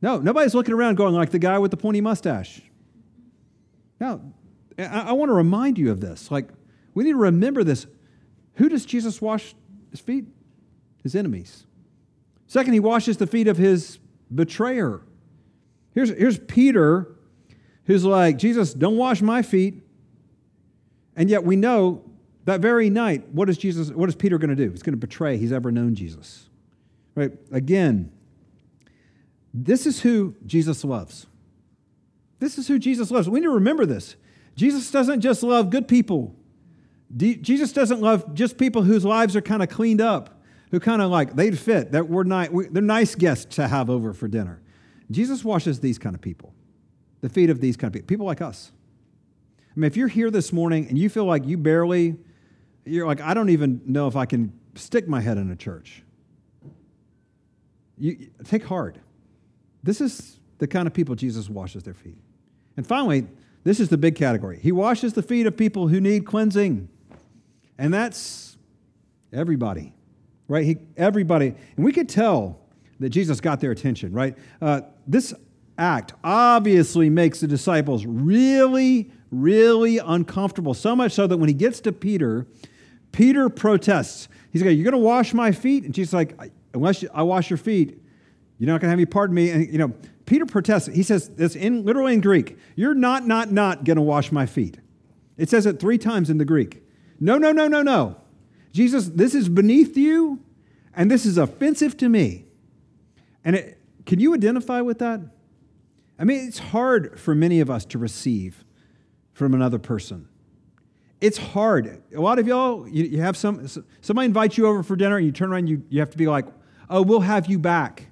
No, 0.00 0.18
nobody's 0.18 0.54
looking 0.54 0.74
around 0.74 0.94
going 0.94 1.14
like 1.14 1.30
the 1.30 1.38
guy 1.38 1.58
with 1.58 1.70
the 1.70 1.76
pointy 1.76 2.00
mustache. 2.00 2.60
Now, 3.98 4.20
I, 4.78 4.84
I 4.84 5.12
want 5.12 5.30
to 5.30 5.34
remind 5.34 5.78
you 5.78 5.90
of 5.90 6.00
this. 6.00 6.30
Like, 6.30 6.48
we 6.94 7.04
need 7.04 7.12
to 7.12 7.16
remember 7.16 7.64
this. 7.64 7.86
Who 8.54 8.68
does 8.68 8.86
Jesus 8.86 9.20
wash 9.20 9.54
his 9.90 10.00
feet? 10.00 10.26
His 11.02 11.14
enemies. 11.14 11.66
Second, 12.46 12.72
he 12.72 12.80
washes 12.80 13.16
the 13.16 13.26
feet 13.26 13.48
of 13.48 13.56
his 13.56 13.98
betrayer. 14.34 15.02
Here's, 15.94 16.10
here's 16.10 16.38
Peter, 16.38 17.14
who's 17.84 18.04
like, 18.04 18.38
Jesus, 18.38 18.74
don't 18.74 18.96
wash 18.96 19.22
my 19.22 19.42
feet. 19.42 19.82
And 21.16 21.28
yet 21.28 21.44
we 21.44 21.56
know 21.56 22.04
that 22.44 22.60
very 22.60 22.88
night, 22.90 23.28
what 23.30 23.50
is 23.50 23.58
Jesus, 23.58 23.90
what 23.90 24.08
is 24.08 24.14
Peter 24.14 24.38
going 24.38 24.50
to 24.50 24.56
do? 24.56 24.70
He's 24.70 24.82
going 24.82 24.94
to 24.94 24.98
betray. 24.98 25.36
He's 25.36 25.52
ever 25.52 25.72
known 25.72 25.94
Jesus. 25.94 26.48
Right? 27.14 27.32
Again, 27.50 28.12
this 29.52 29.86
is 29.86 30.02
who 30.02 30.36
Jesus 30.46 30.84
loves. 30.84 31.26
This 32.38 32.58
is 32.58 32.68
who 32.68 32.78
Jesus 32.78 33.10
loves. 33.10 33.28
We 33.28 33.40
need 33.40 33.46
to 33.46 33.52
remember 33.52 33.84
this. 33.84 34.14
Jesus 34.54 34.90
doesn't 34.90 35.20
just 35.20 35.42
love 35.42 35.70
good 35.70 35.88
people. 35.88 36.34
Jesus 37.16 37.72
doesn't 37.72 38.00
love 38.00 38.34
just 38.34 38.58
people 38.58 38.82
whose 38.82 39.04
lives 39.04 39.34
are 39.34 39.40
kind 39.40 39.62
of 39.62 39.68
cleaned 39.68 40.00
up, 40.00 40.37
who 40.70 40.80
kind 40.80 41.02
of 41.02 41.10
like 41.10 41.34
they'd 41.36 41.58
fit. 41.58 41.92
That 41.92 42.08
we're 42.08 42.24
nice. 42.24 42.50
They're 42.70 42.82
nice 42.82 43.14
guests 43.14 43.56
to 43.56 43.68
have 43.68 43.88
over 43.90 44.12
for 44.12 44.28
dinner. 44.28 44.60
Jesus 45.10 45.44
washes 45.44 45.80
these 45.80 45.98
kind 45.98 46.14
of 46.14 46.20
people, 46.20 46.52
the 47.20 47.28
feet 47.28 47.50
of 47.50 47.60
these 47.60 47.76
kind 47.76 47.88
of 47.88 47.94
people, 47.94 48.06
people 48.06 48.26
like 48.26 48.42
us. 48.42 48.72
I 49.60 49.80
mean, 49.80 49.86
if 49.86 49.96
you're 49.96 50.08
here 50.08 50.30
this 50.30 50.52
morning 50.52 50.88
and 50.88 50.98
you 50.98 51.08
feel 51.08 51.24
like 51.24 51.46
you 51.46 51.56
barely, 51.56 52.16
you're 52.84 53.06
like, 53.06 53.20
I 53.20 53.32
don't 53.32 53.50
even 53.50 53.80
know 53.86 54.06
if 54.08 54.16
I 54.16 54.26
can 54.26 54.52
stick 54.74 55.08
my 55.08 55.20
head 55.20 55.38
in 55.38 55.50
a 55.50 55.56
church. 55.56 56.02
You 57.96 58.30
take 58.44 58.64
heart. 58.64 58.98
This 59.82 60.00
is 60.00 60.38
the 60.58 60.66
kind 60.66 60.86
of 60.86 60.94
people 60.94 61.14
Jesus 61.14 61.48
washes 61.48 61.84
their 61.84 61.94
feet. 61.94 62.18
And 62.76 62.86
finally, 62.86 63.26
this 63.64 63.80
is 63.80 63.88
the 63.88 63.98
big 63.98 64.14
category. 64.14 64.58
He 64.60 64.72
washes 64.72 65.14
the 65.14 65.22
feet 65.22 65.46
of 65.46 65.56
people 65.56 65.88
who 65.88 66.00
need 66.00 66.26
cleansing. 66.26 66.88
And 67.76 67.94
that's 67.94 68.56
everybody, 69.32 69.94
right? 70.48 70.64
He, 70.64 70.78
everybody. 70.96 71.54
And 71.76 71.84
we 71.84 71.92
could 71.92 72.08
tell 72.08 72.58
that 72.98 73.10
Jesus 73.10 73.40
got 73.40 73.60
their 73.60 73.70
attention, 73.70 74.12
right? 74.12 74.36
Uh, 74.60 74.80
this 75.06 75.32
act 75.76 76.14
obviously 76.24 77.08
makes 77.08 77.40
the 77.40 77.46
disciples 77.46 78.04
really, 78.04 79.12
really 79.30 79.98
uncomfortable. 79.98 80.74
So 80.74 80.96
much 80.96 81.12
so 81.12 81.26
that 81.26 81.36
when 81.36 81.48
he 81.48 81.54
gets 81.54 81.80
to 81.80 81.92
Peter, 81.92 82.46
Peter 83.12 83.48
protests. 83.48 84.28
He's 84.52 84.62
like, 84.62 84.74
You're 84.76 84.84
going 84.84 84.92
to 84.92 84.98
wash 84.98 85.32
my 85.32 85.52
feet? 85.52 85.84
And 85.84 85.94
Jesus 85.94 86.12
like, 86.12 86.38
Unless 86.74 87.04
I 87.14 87.22
wash 87.22 87.50
your 87.50 87.56
feet, 87.56 88.02
you're 88.58 88.66
not 88.66 88.80
going 88.80 88.88
to 88.88 88.90
have 88.90 88.98
me 88.98 89.06
pardon 89.06 89.34
me. 89.34 89.50
And, 89.50 89.72
you 89.72 89.78
know, 89.78 89.94
Peter 90.26 90.44
protests. 90.44 90.86
He 90.86 91.02
says 91.02 91.30
this 91.30 91.56
in 91.56 91.84
literally 91.84 92.14
in 92.14 92.20
Greek. 92.20 92.58
You're 92.76 92.94
not, 92.94 93.26
not, 93.26 93.50
not 93.50 93.84
going 93.84 93.96
to 93.96 94.02
wash 94.02 94.30
my 94.30 94.46
feet. 94.46 94.78
It 95.36 95.48
says 95.48 95.64
it 95.64 95.78
three 95.80 95.98
times 95.98 96.28
in 96.28 96.38
the 96.38 96.44
Greek. 96.44 96.82
No, 97.20 97.38
no, 97.38 97.52
no, 97.52 97.68
no, 97.68 97.82
no. 97.82 98.16
Jesus, 98.72 99.08
this 99.08 99.34
is 99.34 99.48
beneath 99.48 99.96
you, 99.96 100.40
and 100.94 101.10
this 101.10 101.26
is 101.26 101.38
offensive 101.38 101.96
to 101.98 102.08
me. 102.08 102.44
And 103.44 103.56
it, 103.56 103.78
can 104.06 104.20
you 104.20 104.34
identify 104.34 104.80
with 104.80 104.98
that? 104.98 105.20
I 106.18 106.24
mean, 106.24 106.46
it's 106.46 106.58
hard 106.58 107.18
for 107.18 107.34
many 107.34 107.60
of 107.60 107.70
us 107.70 107.84
to 107.86 107.98
receive 107.98 108.64
from 109.32 109.54
another 109.54 109.78
person. 109.78 110.28
It's 111.20 111.38
hard. 111.38 112.02
A 112.14 112.20
lot 112.20 112.38
of 112.38 112.46
y'all, 112.46 112.86
you, 112.88 113.04
you 113.04 113.20
have 113.20 113.36
some, 113.36 113.66
somebody 114.00 114.26
invites 114.26 114.58
you 114.58 114.66
over 114.66 114.82
for 114.82 114.96
dinner, 114.96 115.16
and 115.16 115.26
you 115.26 115.32
turn 115.32 115.52
around, 115.52 115.68
you, 115.68 115.82
you 115.88 116.00
have 116.00 116.10
to 116.10 116.18
be 116.18 116.26
like, 116.26 116.46
oh, 116.90 117.02
we'll 117.02 117.20
have 117.20 117.46
you 117.46 117.58
back 117.58 118.06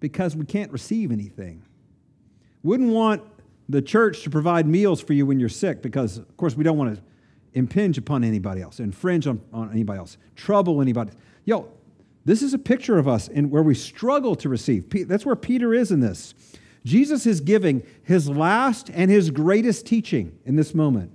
because 0.00 0.36
we 0.36 0.44
can't 0.44 0.70
receive 0.72 1.10
anything. 1.10 1.62
Wouldn't 2.62 2.90
want 2.90 3.22
the 3.68 3.82
church 3.82 4.22
to 4.22 4.30
provide 4.30 4.66
meals 4.66 5.00
for 5.00 5.12
you 5.12 5.26
when 5.26 5.40
you're 5.40 5.48
sick 5.48 5.82
because, 5.82 6.18
of 6.18 6.36
course, 6.36 6.56
we 6.56 6.64
don't 6.64 6.76
want 6.76 6.96
to 6.96 7.02
impinge 7.54 7.96
upon 7.96 8.24
anybody 8.24 8.60
else, 8.60 8.80
infringe 8.80 9.26
on, 9.26 9.40
on 9.52 9.70
anybody 9.70 9.98
else, 9.98 10.18
trouble 10.36 10.82
anybody. 10.82 11.12
Yo, 11.44 11.68
this 12.24 12.42
is 12.42 12.52
a 12.54 12.58
picture 12.58 12.98
of 12.98 13.08
us 13.08 13.28
in 13.28 13.50
where 13.50 13.62
we 13.62 13.74
struggle 13.74 14.34
to 14.36 14.48
receive. 14.48 14.90
That's 15.08 15.24
where 15.24 15.36
Peter 15.36 15.72
is 15.72 15.90
in 15.90 16.00
this. 16.00 16.34
Jesus 16.84 17.26
is 17.26 17.40
giving 17.40 17.82
his 18.02 18.28
last 18.28 18.90
and 18.92 19.10
his 19.10 19.30
greatest 19.30 19.86
teaching 19.86 20.38
in 20.44 20.56
this 20.56 20.74
moment. 20.74 21.12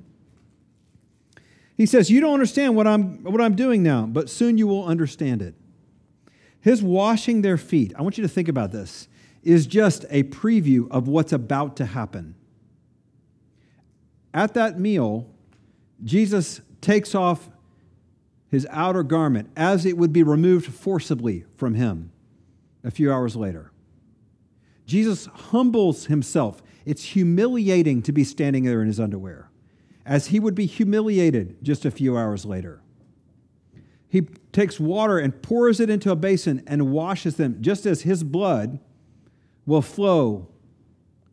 He 1.78 1.86
says, 1.86 2.10
You 2.10 2.22
don't 2.22 2.34
understand 2.34 2.76
what 2.76 2.88
I'm, 2.88 3.24
what 3.24 3.40
I'm 3.42 3.56
doing 3.56 3.84
now, 3.84 4.06
but 4.06 4.30
soon 4.30 4.58
you 4.58 4.68
will 4.68 4.86
understand 4.86 5.42
it. 5.42 5.56
His 6.62 6.84
washing 6.84 7.42
their 7.42 7.58
feet, 7.58 7.94
I 7.98 8.02
want 8.02 8.18
you 8.18 8.22
to 8.24 8.28
think 8.28 8.48
about 8.48 8.72
this, 8.72 9.08
is 9.44 9.66
just 9.66 10.06
a 10.10 10.24
preview 10.24 10.90
of 10.92 11.08
what's 11.08 11.32
about 11.32 11.78
to 11.78 11.86
happen. 11.86 12.36
At 14.34 14.54
that 14.56 14.80
meal, 14.80 15.28
Jesus 16.04 16.62
takes 16.82 17.14
off 17.14 17.50
his 18.50 18.66
outer 18.72 19.04
garment 19.04 19.50
as 19.56 19.86
it 19.86 19.98
would 19.98 20.14
be 20.14 20.24
removed 20.24 20.74
forcibly 20.74 21.46
from 21.56 21.76
him 21.76 22.12
a 22.84 22.92
few 22.92 23.12
hours 23.12 23.36
later. 23.36 23.72
Jesus 24.86 25.28
humbles 25.28 26.08
himself. 26.08 26.64
It's 26.86 27.04
humiliating 27.04 28.02
to 28.04 28.12
be 28.12 28.24
standing 28.24 28.64
there 28.64 28.82
in 28.82 28.88
his 28.88 29.00
underwear, 29.00 29.52
as 30.06 30.28
he 30.28 30.40
would 30.40 30.56
be 30.56 30.66
humiliated 30.66 31.58
just 31.62 31.86
a 31.86 31.92
few 31.92 32.18
hours 32.18 32.46
later 32.46 32.82
he 34.10 34.22
takes 34.52 34.80
water 34.80 35.20
and 35.20 35.42
pours 35.42 35.80
it 35.80 35.90
into 35.90 36.12
a 36.12 36.16
basin 36.16 36.64
and 36.66 36.92
washes 36.92 37.36
them, 37.36 37.58
just 37.62 37.86
as 37.86 38.02
his 38.02 38.24
blood 38.24 38.80
will 39.68 39.84
flow 39.84 40.48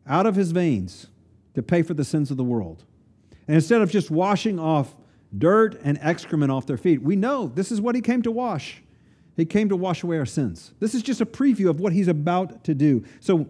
out 0.05 0.27
of 0.27 0.35
his 0.35 0.51
veins 0.51 1.07
to 1.55 1.63
pay 1.63 1.81
for 1.81 1.95
the 1.95 2.05
sins 2.05 2.29
of 2.29 2.37
the 2.37 2.43
world. 2.43 2.85
And 3.47 3.55
instead 3.55 3.81
of 3.81 3.89
just 3.89 4.11
washing 4.11 4.59
off 4.59 4.95
dirt 5.37 5.79
and 5.83 5.97
excrement 6.01 6.51
off 6.51 6.65
their 6.65 6.77
feet, 6.77 7.01
we 7.01 7.15
know 7.15 7.47
this 7.47 7.71
is 7.71 7.79
what 7.79 7.95
he 7.95 8.01
came 8.01 8.21
to 8.23 8.31
wash. 8.31 8.81
He 9.35 9.45
came 9.45 9.69
to 9.69 9.75
wash 9.75 10.03
away 10.03 10.17
our 10.17 10.25
sins. 10.25 10.73
This 10.79 10.95
is 10.95 11.03
just 11.03 11.21
a 11.21 11.25
preview 11.25 11.69
of 11.69 11.79
what 11.79 11.93
he's 11.93 12.07
about 12.07 12.63
to 12.63 12.73
do. 12.73 13.03
So, 13.19 13.47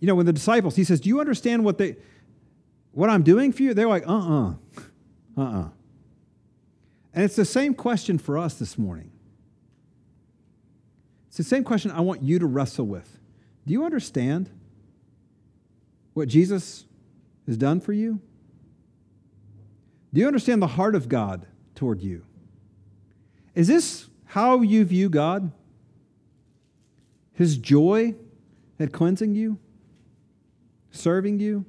you 0.00 0.06
know, 0.06 0.14
when 0.14 0.26
the 0.26 0.32
disciples, 0.32 0.76
he 0.76 0.84
says, 0.84 1.00
Do 1.00 1.08
you 1.08 1.20
understand 1.20 1.64
what 1.64 1.78
they 1.78 1.96
what 2.92 3.10
I'm 3.10 3.22
doing 3.22 3.52
for 3.52 3.62
you? 3.62 3.74
They're 3.74 3.86
like, 3.86 4.08
uh-uh. 4.08 4.54
Uh-uh. 5.36 5.68
And 7.12 7.24
it's 7.24 7.36
the 7.36 7.44
same 7.44 7.74
question 7.74 8.16
for 8.16 8.38
us 8.38 8.54
this 8.54 8.78
morning. 8.78 9.10
It's 11.28 11.36
the 11.36 11.44
same 11.44 11.62
question 11.62 11.90
I 11.90 12.00
want 12.00 12.22
you 12.22 12.38
to 12.38 12.46
wrestle 12.46 12.86
with. 12.86 13.18
Do 13.66 13.74
you 13.74 13.84
understand 13.84 14.48
what 16.14 16.28
Jesus 16.28 16.86
has 17.46 17.58
done 17.58 17.82
for 17.82 17.92
you? 17.92 18.22
Do 20.12 20.20
you 20.20 20.26
understand 20.26 20.62
the 20.62 20.66
heart 20.68 20.94
of 20.94 21.08
God 21.08 21.46
toward 21.74 22.00
you? 22.02 22.24
Is 23.54 23.68
this 23.68 24.08
how 24.26 24.60
you 24.60 24.84
view 24.84 25.08
God? 25.08 25.52
His 27.32 27.56
joy 27.56 28.14
at 28.78 28.92
cleansing 28.92 29.34
you, 29.34 29.58
serving 30.90 31.38
you? 31.38 31.64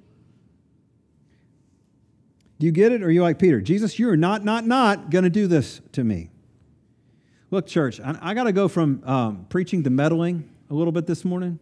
Do 2.60 2.65
you 2.65 2.71
get 2.71 2.91
it? 2.91 3.04
Or 3.04 3.08
are 3.08 3.12
you 3.12 3.21
like 3.21 3.38
Peter? 3.38 3.62
Jesus, 3.62 4.00
you're 4.00 4.17
not, 4.17 4.43
not, 4.43 4.65
not 4.65 5.10
going 5.10 5.23
to 5.23 5.30
do 5.30 5.47
this 5.47 5.82
to 5.91 6.04
me. 6.04 6.30
Look, 7.52 7.67
church, 7.67 8.00
I, 8.00 8.17
I 8.21 8.34
got 8.34 8.45
to 8.45 8.52
go 8.52 8.67
from 8.67 9.04
um, 9.06 9.45
preaching 9.50 9.84
to 9.84 9.89
meddling 9.89 10.50
a 10.69 10.73
little 10.73 10.91
bit 10.91 11.06
this 11.06 11.23
morning. 11.23 11.60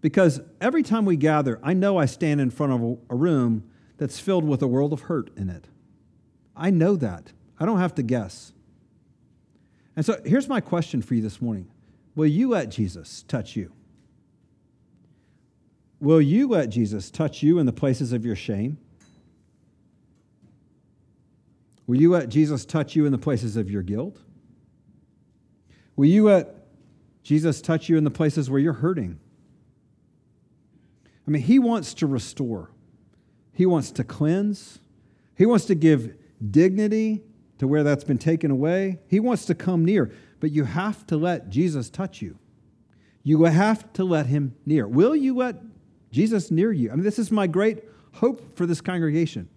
Because 0.00 0.40
every 0.60 0.82
time 0.82 1.04
we 1.04 1.16
gather, 1.16 1.60
I 1.62 1.74
know 1.74 1.96
I 1.96 2.06
stand 2.06 2.40
in 2.40 2.50
front 2.50 2.72
of 2.72 2.82
a, 2.82 3.14
a 3.14 3.16
room 3.16 3.62
that's 4.02 4.18
filled 4.18 4.42
with 4.42 4.60
a 4.62 4.66
world 4.66 4.92
of 4.92 5.02
hurt 5.02 5.30
in 5.36 5.48
it. 5.48 5.68
I 6.56 6.70
know 6.70 6.96
that. 6.96 7.32
I 7.56 7.64
don't 7.64 7.78
have 7.78 7.94
to 7.94 8.02
guess. 8.02 8.52
And 9.94 10.04
so 10.04 10.20
here's 10.24 10.48
my 10.48 10.60
question 10.60 11.02
for 11.02 11.14
you 11.14 11.22
this 11.22 11.40
morning 11.40 11.68
Will 12.16 12.26
you 12.26 12.48
let 12.48 12.68
Jesus 12.68 13.22
touch 13.28 13.54
you? 13.54 13.70
Will 16.00 16.20
you 16.20 16.48
let 16.48 16.68
Jesus 16.68 17.12
touch 17.12 17.44
you 17.44 17.60
in 17.60 17.66
the 17.66 17.72
places 17.72 18.12
of 18.12 18.26
your 18.26 18.34
shame? 18.34 18.76
Will 21.86 22.00
you 22.00 22.10
let 22.10 22.28
Jesus 22.28 22.64
touch 22.64 22.96
you 22.96 23.06
in 23.06 23.12
the 23.12 23.18
places 23.18 23.56
of 23.56 23.70
your 23.70 23.82
guilt? 23.82 24.18
Will 25.94 26.08
you 26.08 26.24
let 26.24 26.56
Jesus 27.22 27.62
touch 27.62 27.88
you 27.88 27.96
in 27.96 28.02
the 28.02 28.10
places 28.10 28.50
where 28.50 28.58
you're 28.58 28.72
hurting? 28.72 29.20
I 31.24 31.30
mean, 31.30 31.42
He 31.42 31.60
wants 31.60 31.94
to 31.94 32.08
restore, 32.08 32.71
He 33.52 33.66
wants 33.66 33.90
to 33.92 34.04
cleanse, 34.04 34.78
He 35.36 35.46
wants 35.46 35.66
to 35.66 35.74
give 35.74 36.14
dignity 36.50 37.22
to 37.58 37.68
where 37.68 37.84
that's 37.84 38.04
been 38.04 38.18
taken 38.18 38.50
away. 38.50 38.98
He 39.06 39.20
wants 39.20 39.44
to 39.46 39.54
come 39.54 39.84
near, 39.84 40.10
but 40.40 40.50
you 40.50 40.64
have 40.64 41.06
to 41.08 41.16
let 41.16 41.48
Jesus 41.48 41.88
touch 41.88 42.20
you. 42.20 42.38
You 43.22 43.44
have 43.44 43.92
to 43.92 44.04
let 44.04 44.26
Him 44.26 44.56
near. 44.66 44.88
Will 44.88 45.14
you 45.14 45.36
let 45.36 45.56
Jesus 46.10 46.50
near 46.50 46.72
you? 46.72 46.90
I 46.90 46.94
mean, 46.94 47.04
this 47.04 47.18
is 47.18 47.30
my 47.30 47.46
great 47.46 47.84
hope 48.14 48.56
for 48.56 48.66
this 48.66 48.80
congregation. 48.80 49.48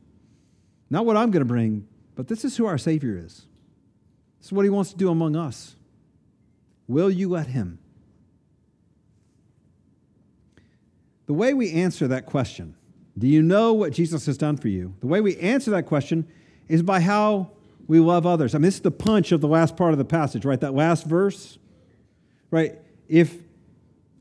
Not 0.89 1.05
what 1.05 1.17
I'm 1.17 1.31
going 1.31 1.41
to 1.41 1.47
bring, 1.47 1.88
but 2.15 2.27
this 2.27 2.45
is 2.45 2.55
who 2.58 2.65
our 2.65 2.77
Savior 2.77 3.17
is. 3.17 3.47
This 4.39 4.47
is 4.47 4.51
what 4.51 4.63
He 4.63 4.69
wants 4.69 4.91
to 4.91 4.97
do 4.97 5.10
among 5.10 5.36
us. 5.36 5.75
Will 6.88 7.10
you 7.10 7.29
let 7.29 7.47
Him? 7.47 7.79
The 11.25 11.34
way 11.34 11.55
we 11.55 11.71
answer 11.71 12.08
that 12.08 12.27
question, 12.27 12.75
do 13.17 13.28
you 13.28 13.41
know 13.41 13.73
what 13.73 13.93
Jesus 13.93 14.25
has 14.25 14.38
done 14.38 14.58
for 14.58 14.67
you? 14.67 14.93
The 14.99 15.08
way 15.08 15.21
we 15.21 15.38
answer 15.38 15.71
that 15.71 15.86
question 15.86 16.28
is 16.67 16.84
by 16.84 16.99
how 16.99 17.51
we 17.88 17.99
love 17.99 18.25
others. 18.25 18.56
I 18.56 18.58
mean, 18.58 18.63
this 18.63 18.75
is 18.75 18.82
the 18.82 18.91
punch 18.91 19.32
of 19.32 19.41
the 19.41 19.47
last 19.47 19.78
part 19.78 19.93
of 19.93 19.97
the 19.97 20.06
passage, 20.06 20.43
right? 20.43 20.60
That 20.60 20.73
last 20.73 21.06
verse, 21.06 21.58
right? 22.51 22.80
If 23.08 23.38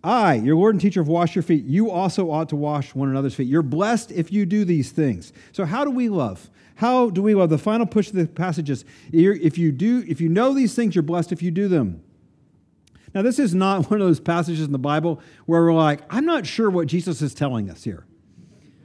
I, 0.04 0.34
your 0.34 0.56
Lord 0.56 0.74
and 0.74 0.80
teacher, 0.80 1.00
have 1.00 1.08
washed 1.08 1.34
your 1.34 1.42
feet, 1.42 1.64
you 1.64 1.90
also 1.90 2.30
ought 2.30 2.50
to 2.50 2.56
wash 2.56 2.94
one 2.94 3.08
another's 3.08 3.34
feet. 3.34 3.48
You're 3.48 3.62
blessed 3.62 4.12
if 4.12 4.30
you 4.32 4.44
do 4.44 4.64
these 4.64 4.92
things. 4.92 5.32
So, 5.52 5.64
how 5.64 5.84
do 5.84 5.90
we 5.90 6.08
love? 6.10 6.50
How 6.76 7.08
do 7.08 7.22
we 7.22 7.34
love? 7.34 7.50
The 7.50 7.58
final 7.58 7.86
push 7.86 8.08
of 8.08 8.16
the 8.16 8.26
passage 8.26 8.68
is 8.68 8.84
if 9.12 9.56
you 9.56 9.72
do, 9.72 10.04
if 10.06 10.20
you 10.20 10.28
know 10.28 10.52
these 10.52 10.74
things, 10.74 10.94
you're 10.94 11.02
blessed 11.02 11.32
if 11.32 11.42
you 11.42 11.50
do 11.50 11.68
them. 11.68 12.02
Now, 13.14 13.22
this 13.22 13.38
is 13.38 13.54
not 13.54 13.90
one 13.90 14.00
of 14.00 14.06
those 14.06 14.20
passages 14.20 14.66
in 14.66 14.72
the 14.72 14.78
Bible 14.78 15.20
where 15.46 15.62
we're 15.62 15.72
like, 15.72 16.02
I'm 16.10 16.26
not 16.26 16.46
sure 16.46 16.68
what 16.68 16.86
Jesus 16.86 17.22
is 17.22 17.32
telling 17.32 17.70
us 17.70 17.84
here. 17.84 18.04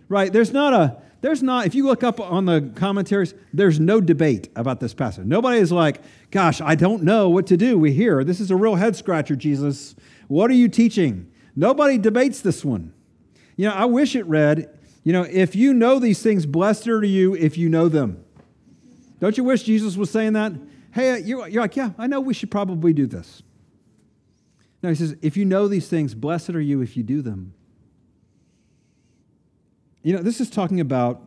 Right? 0.10 0.34
There's 0.34 0.52
not 0.52 0.74
a, 0.74 1.02
there's 1.22 1.44
not, 1.44 1.66
if 1.66 1.76
you 1.76 1.86
look 1.86 2.04
up 2.04 2.20
on 2.20 2.46
the 2.46 2.72
commentaries, 2.76 3.34
there's 3.54 3.80
no 3.80 4.02
debate 4.02 4.50
about 4.56 4.80
this 4.80 4.94
passage. 4.94 5.26
Nobody 5.26 5.60
is 5.60 5.72
like, 5.72 6.02
gosh, 6.32 6.62
I 6.62 6.76
don't 6.76 7.04
know 7.04 7.30
what 7.30 7.48
to 7.48 7.58
do. 7.58 7.78
We 7.78 7.94
hear 7.94 8.24
this 8.24 8.40
is 8.40 8.52
a 8.52 8.56
real 8.56 8.76
head 8.76 8.96
scratcher, 8.96 9.36
Jesus. 9.36 9.96
What 10.28 10.50
are 10.50 10.56
you 10.56 10.68
teaching? 10.68 11.32
Nobody 11.56 11.98
debates 11.98 12.42
this 12.42 12.66
one. 12.66 12.94
You 13.56 13.68
know, 13.68 13.74
I 13.74 13.86
wish 13.86 14.16
it 14.16 14.26
read, 14.26 14.78
you 15.04 15.14
know, 15.14 15.24
if 15.24 15.56
you 15.56 15.74
know 15.74 16.00
these 16.00 16.22
things, 16.22 16.46
blessed 16.46 16.88
are 16.88 17.04
you 17.04 17.36
if 17.36 17.58
you 17.58 17.70
know 17.70 17.90
them. 17.90 18.24
Don't 19.20 19.38
you 19.38 19.44
wish 19.44 19.64
Jesus 19.64 19.98
was 19.98 20.10
saying 20.10 20.34
that? 20.34 20.54
Hey, 20.92 21.12
uh, 21.12 21.16
you're, 21.18 21.48
you're 21.50 21.62
like, 21.62 21.76
yeah, 21.76 21.92
I 21.98 22.08
know 22.08 22.22
we 22.22 22.34
should 22.34 22.50
probably 22.50 22.94
do 22.94 23.06
this. 23.06 23.44
No, 24.82 24.90
he 24.90 24.96
says, 24.96 25.18
if 25.22 25.36
you 25.36 25.44
know 25.44 25.68
these 25.68 25.90
things, 25.90 26.16
blessed 26.16 26.52
are 26.52 26.62
you 26.62 26.82
if 26.82 26.96
you 26.96 27.04
do 27.04 27.22
them. 27.22 27.54
You 30.02 30.16
know, 30.16 30.22
this 30.22 30.40
is 30.40 30.50
talking 30.50 30.80
about 30.80 31.22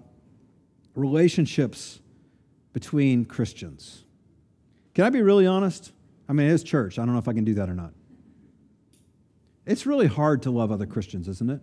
relationships 0.94 2.00
between 2.72 3.24
Christians. 3.24 4.04
Can 4.94 5.04
I 5.04 5.10
be 5.10 5.22
really 5.22 5.46
honest? 5.46 5.92
I 6.28 6.32
mean, 6.32 6.48
it 6.48 6.52
is 6.52 6.62
church. 6.62 6.98
I 6.98 7.04
don't 7.04 7.12
know 7.12 7.18
if 7.18 7.28
I 7.28 7.32
can 7.32 7.44
do 7.44 7.54
that 7.54 7.68
or 7.68 7.74
not. 7.74 7.92
It's 9.66 9.86
really 9.86 10.06
hard 10.06 10.42
to 10.42 10.50
love 10.50 10.72
other 10.72 10.86
Christians, 10.86 11.28
isn't 11.28 11.50
it? 11.50 11.60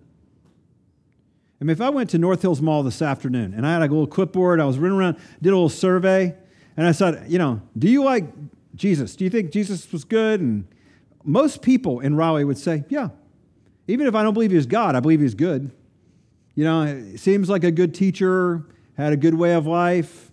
I 1.60 1.66
mean, 1.66 1.72
if 1.72 1.82
I 1.82 1.90
went 1.90 2.10
to 2.12 2.18
North 2.18 2.42
Hills 2.42 2.62
Mall 2.62 2.84
this 2.84 3.02
afternoon 3.02 3.54
and 3.54 3.68
I 3.68 3.74
had 3.74 3.82
a 3.82 3.86
little 3.86 4.08
clipboard, 4.08 4.62
I 4.62 4.66
was 4.66 4.80
running 4.80 4.98
around, 4.98 5.18
did 5.42 5.50
a 5.50 5.56
little 5.56 5.68
survey, 5.68 6.34
and 6.78 6.88
I 6.88 6.94
said, 6.94 7.26
you 7.28 7.38
know, 7.38 7.62
do 7.78 7.90
you 7.90 8.04
like 8.04 8.26
Jesus? 8.76 9.16
Do 9.16 9.26
you 9.26 9.30
think 9.30 9.52
Jesus 9.52 9.92
was 9.92 10.06
good? 10.06 10.40
And 10.40 10.66
most 11.26 11.62
people 11.62 12.00
in 12.00 12.16
Raleigh 12.16 12.46
would 12.46 12.58
say, 12.58 12.86
yeah. 12.88 13.10
Even 13.88 14.08
if 14.08 14.16
I 14.16 14.24
don't 14.24 14.34
believe 14.34 14.52
he's 14.52 14.68
God, 14.68 14.96
I 14.96 15.02
believe 15.02 15.20
he's 15.20 15.34
good. 15.34 15.72
You 16.60 16.66
know, 16.66 16.82
it 16.82 17.20
seems 17.20 17.48
like 17.48 17.64
a 17.64 17.72
good 17.72 17.96
teacher, 17.96 18.66
had 18.98 19.14
a 19.14 19.16
good 19.16 19.34
way 19.34 19.54
of 19.54 19.66
life. 19.66 20.30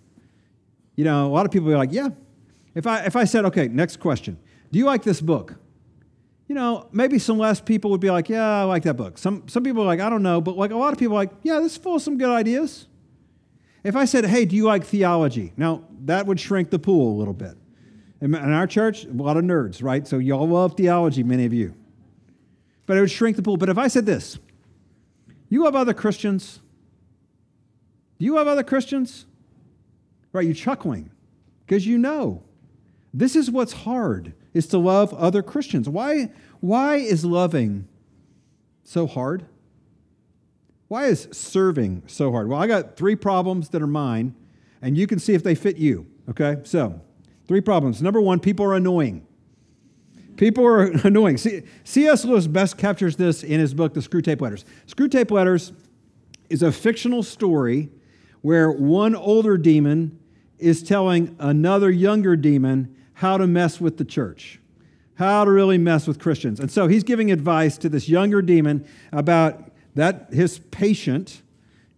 You 0.97 1.05
know, 1.05 1.25
a 1.25 1.31
lot 1.31 1.45
of 1.45 1.53
people 1.53 1.71
are 1.71 1.77
like, 1.77 1.93
yeah. 1.93 2.09
If 2.75 2.85
I, 2.85 3.05
if 3.05 3.15
I 3.15 3.23
said, 3.23 3.45
okay, 3.45 3.69
next 3.69 4.01
question, 4.01 4.37
do 4.69 4.77
you 4.77 4.83
like 4.83 5.03
this 5.03 5.21
book? 5.21 5.55
You 6.49 6.55
know, 6.55 6.89
maybe 6.91 7.17
some 7.17 7.37
less 7.37 7.61
people 7.61 7.91
would 7.91 8.01
be 8.01 8.11
like, 8.11 8.27
yeah, 8.27 8.59
I 8.59 8.63
like 8.63 8.83
that 8.83 8.95
book. 8.95 9.17
Some, 9.17 9.47
some 9.47 9.63
people 9.63 9.83
are 9.83 9.85
like, 9.85 10.01
I 10.01 10.09
don't 10.09 10.21
know, 10.21 10.41
but 10.41 10.57
like 10.57 10.71
a 10.71 10.75
lot 10.75 10.91
of 10.91 10.99
people 10.99 11.15
are 11.15 11.19
like, 11.21 11.31
yeah, 11.43 11.61
this 11.61 11.71
is 11.71 11.77
full 11.77 11.95
of 11.95 12.01
some 12.01 12.17
good 12.17 12.29
ideas. 12.29 12.87
If 13.85 13.95
I 13.95 14.03
said, 14.03 14.25
hey, 14.25 14.43
do 14.43 14.57
you 14.57 14.65
like 14.65 14.83
theology? 14.83 15.53
Now, 15.55 15.85
that 16.03 16.25
would 16.25 16.41
shrink 16.41 16.71
the 16.71 16.79
pool 16.79 17.15
a 17.15 17.17
little 17.17 17.33
bit. 17.33 17.55
In 18.19 18.35
our 18.35 18.67
church, 18.67 19.05
a 19.05 19.13
lot 19.13 19.37
of 19.37 19.45
nerds, 19.45 19.81
right? 19.81 20.05
So 20.05 20.17
y'all 20.17 20.45
love 20.45 20.75
theology, 20.75 21.23
many 21.23 21.45
of 21.45 21.53
you. 21.53 21.73
But 22.85 22.97
it 22.97 22.99
would 22.99 23.11
shrink 23.11 23.37
the 23.37 23.43
pool. 23.43 23.55
But 23.55 23.69
if 23.69 23.77
I 23.77 23.87
said 23.87 24.05
this, 24.05 24.39
you 25.49 25.65
have 25.65 25.75
other 25.75 25.93
Christians? 25.93 26.59
Do 28.19 28.25
you 28.25 28.37
have 28.37 28.47
other 28.47 28.63
Christians? 28.63 29.25
Right, 30.33 30.45
you're 30.45 30.53
chuckling 30.53 31.11
because 31.65 31.85
you 31.87 31.97
know 31.97 32.43
this 33.13 33.35
is 33.35 33.49
what's 33.49 33.73
hard 33.73 34.33
is 34.53 34.67
to 34.67 34.77
love 34.77 35.13
other 35.13 35.41
Christians. 35.41 35.87
Why, 35.87 36.31
why 36.59 36.95
is 36.95 37.23
loving 37.23 37.87
so 38.83 39.07
hard? 39.07 39.45
Why 40.87 41.05
is 41.05 41.27
serving 41.31 42.03
so 42.07 42.31
hard? 42.31 42.49
Well, 42.49 42.59
I 42.59 42.67
got 42.67 42.95
three 42.95 43.15
problems 43.15 43.69
that 43.69 43.81
are 43.81 43.87
mine, 43.87 44.35
and 44.81 44.97
you 44.97 45.07
can 45.07 45.19
see 45.19 45.33
if 45.33 45.43
they 45.43 45.55
fit 45.55 45.77
you. 45.77 46.07
Okay, 46.29 46.57
so 46.63 47.01
Three 47.47 47.61
problems. 47.61 48.01
Number 48.01 48.19
one, 48.19 48.39
people 48.39 48.65
are 48.65 48.75
annoying. 48.75 49.25
People 50.37 50.65
are 50.65 50.83
annoying. 51.03 51.37
C.S. 51.37 52.25
Lewis 52.25 52.47
best 52.47 52.77
captures 52.77 53.17
this 53.17 53.43
in 53.43 53.59
his 53.59 53.73
book, 53.73 53.93
The 53.93 53.99
Screwtape 53.99 54.39
Letters. 54.39 54.63
Screwtape 54.87 55.31
Letters 55.31 55.73
is 56.49 56.63
a 56.63 56.71
fictional 56.71 57.23
story 57.23 57.89
where 58.41 58.71
one 58.71 59.15
older 59.15 59.57
demon 59.57 60.17
is 60.57 60.81
telling 60.81 61.35
another 61.39 61.89
younger 61.89 62.35
demon 62.35 62.95
how 63.15 63.37
to 63.37 63.47
mess 63.47 63.81
with 63.81 63.97
the 63.97 64.05
church, 64.05 64.59
how 65.15 65.43
to 65.43 65.51
really 65.51 65.77
mess 65.77 66.07
with 66.07 66.19
Christians. 66.19 66.59
And 66.59 66.71
so 66.71 66.87
he's 66.87 67.03
giving 67.03 67.31
advice 67.31 67.77
to 67.79 67.89
this 67.89 68.07
younger 68.07 68.41
demon 68.41 68.87
about 69.11 69.71
that 69.95 70.31
his 70.31 70.59
patient, 70.59 71.41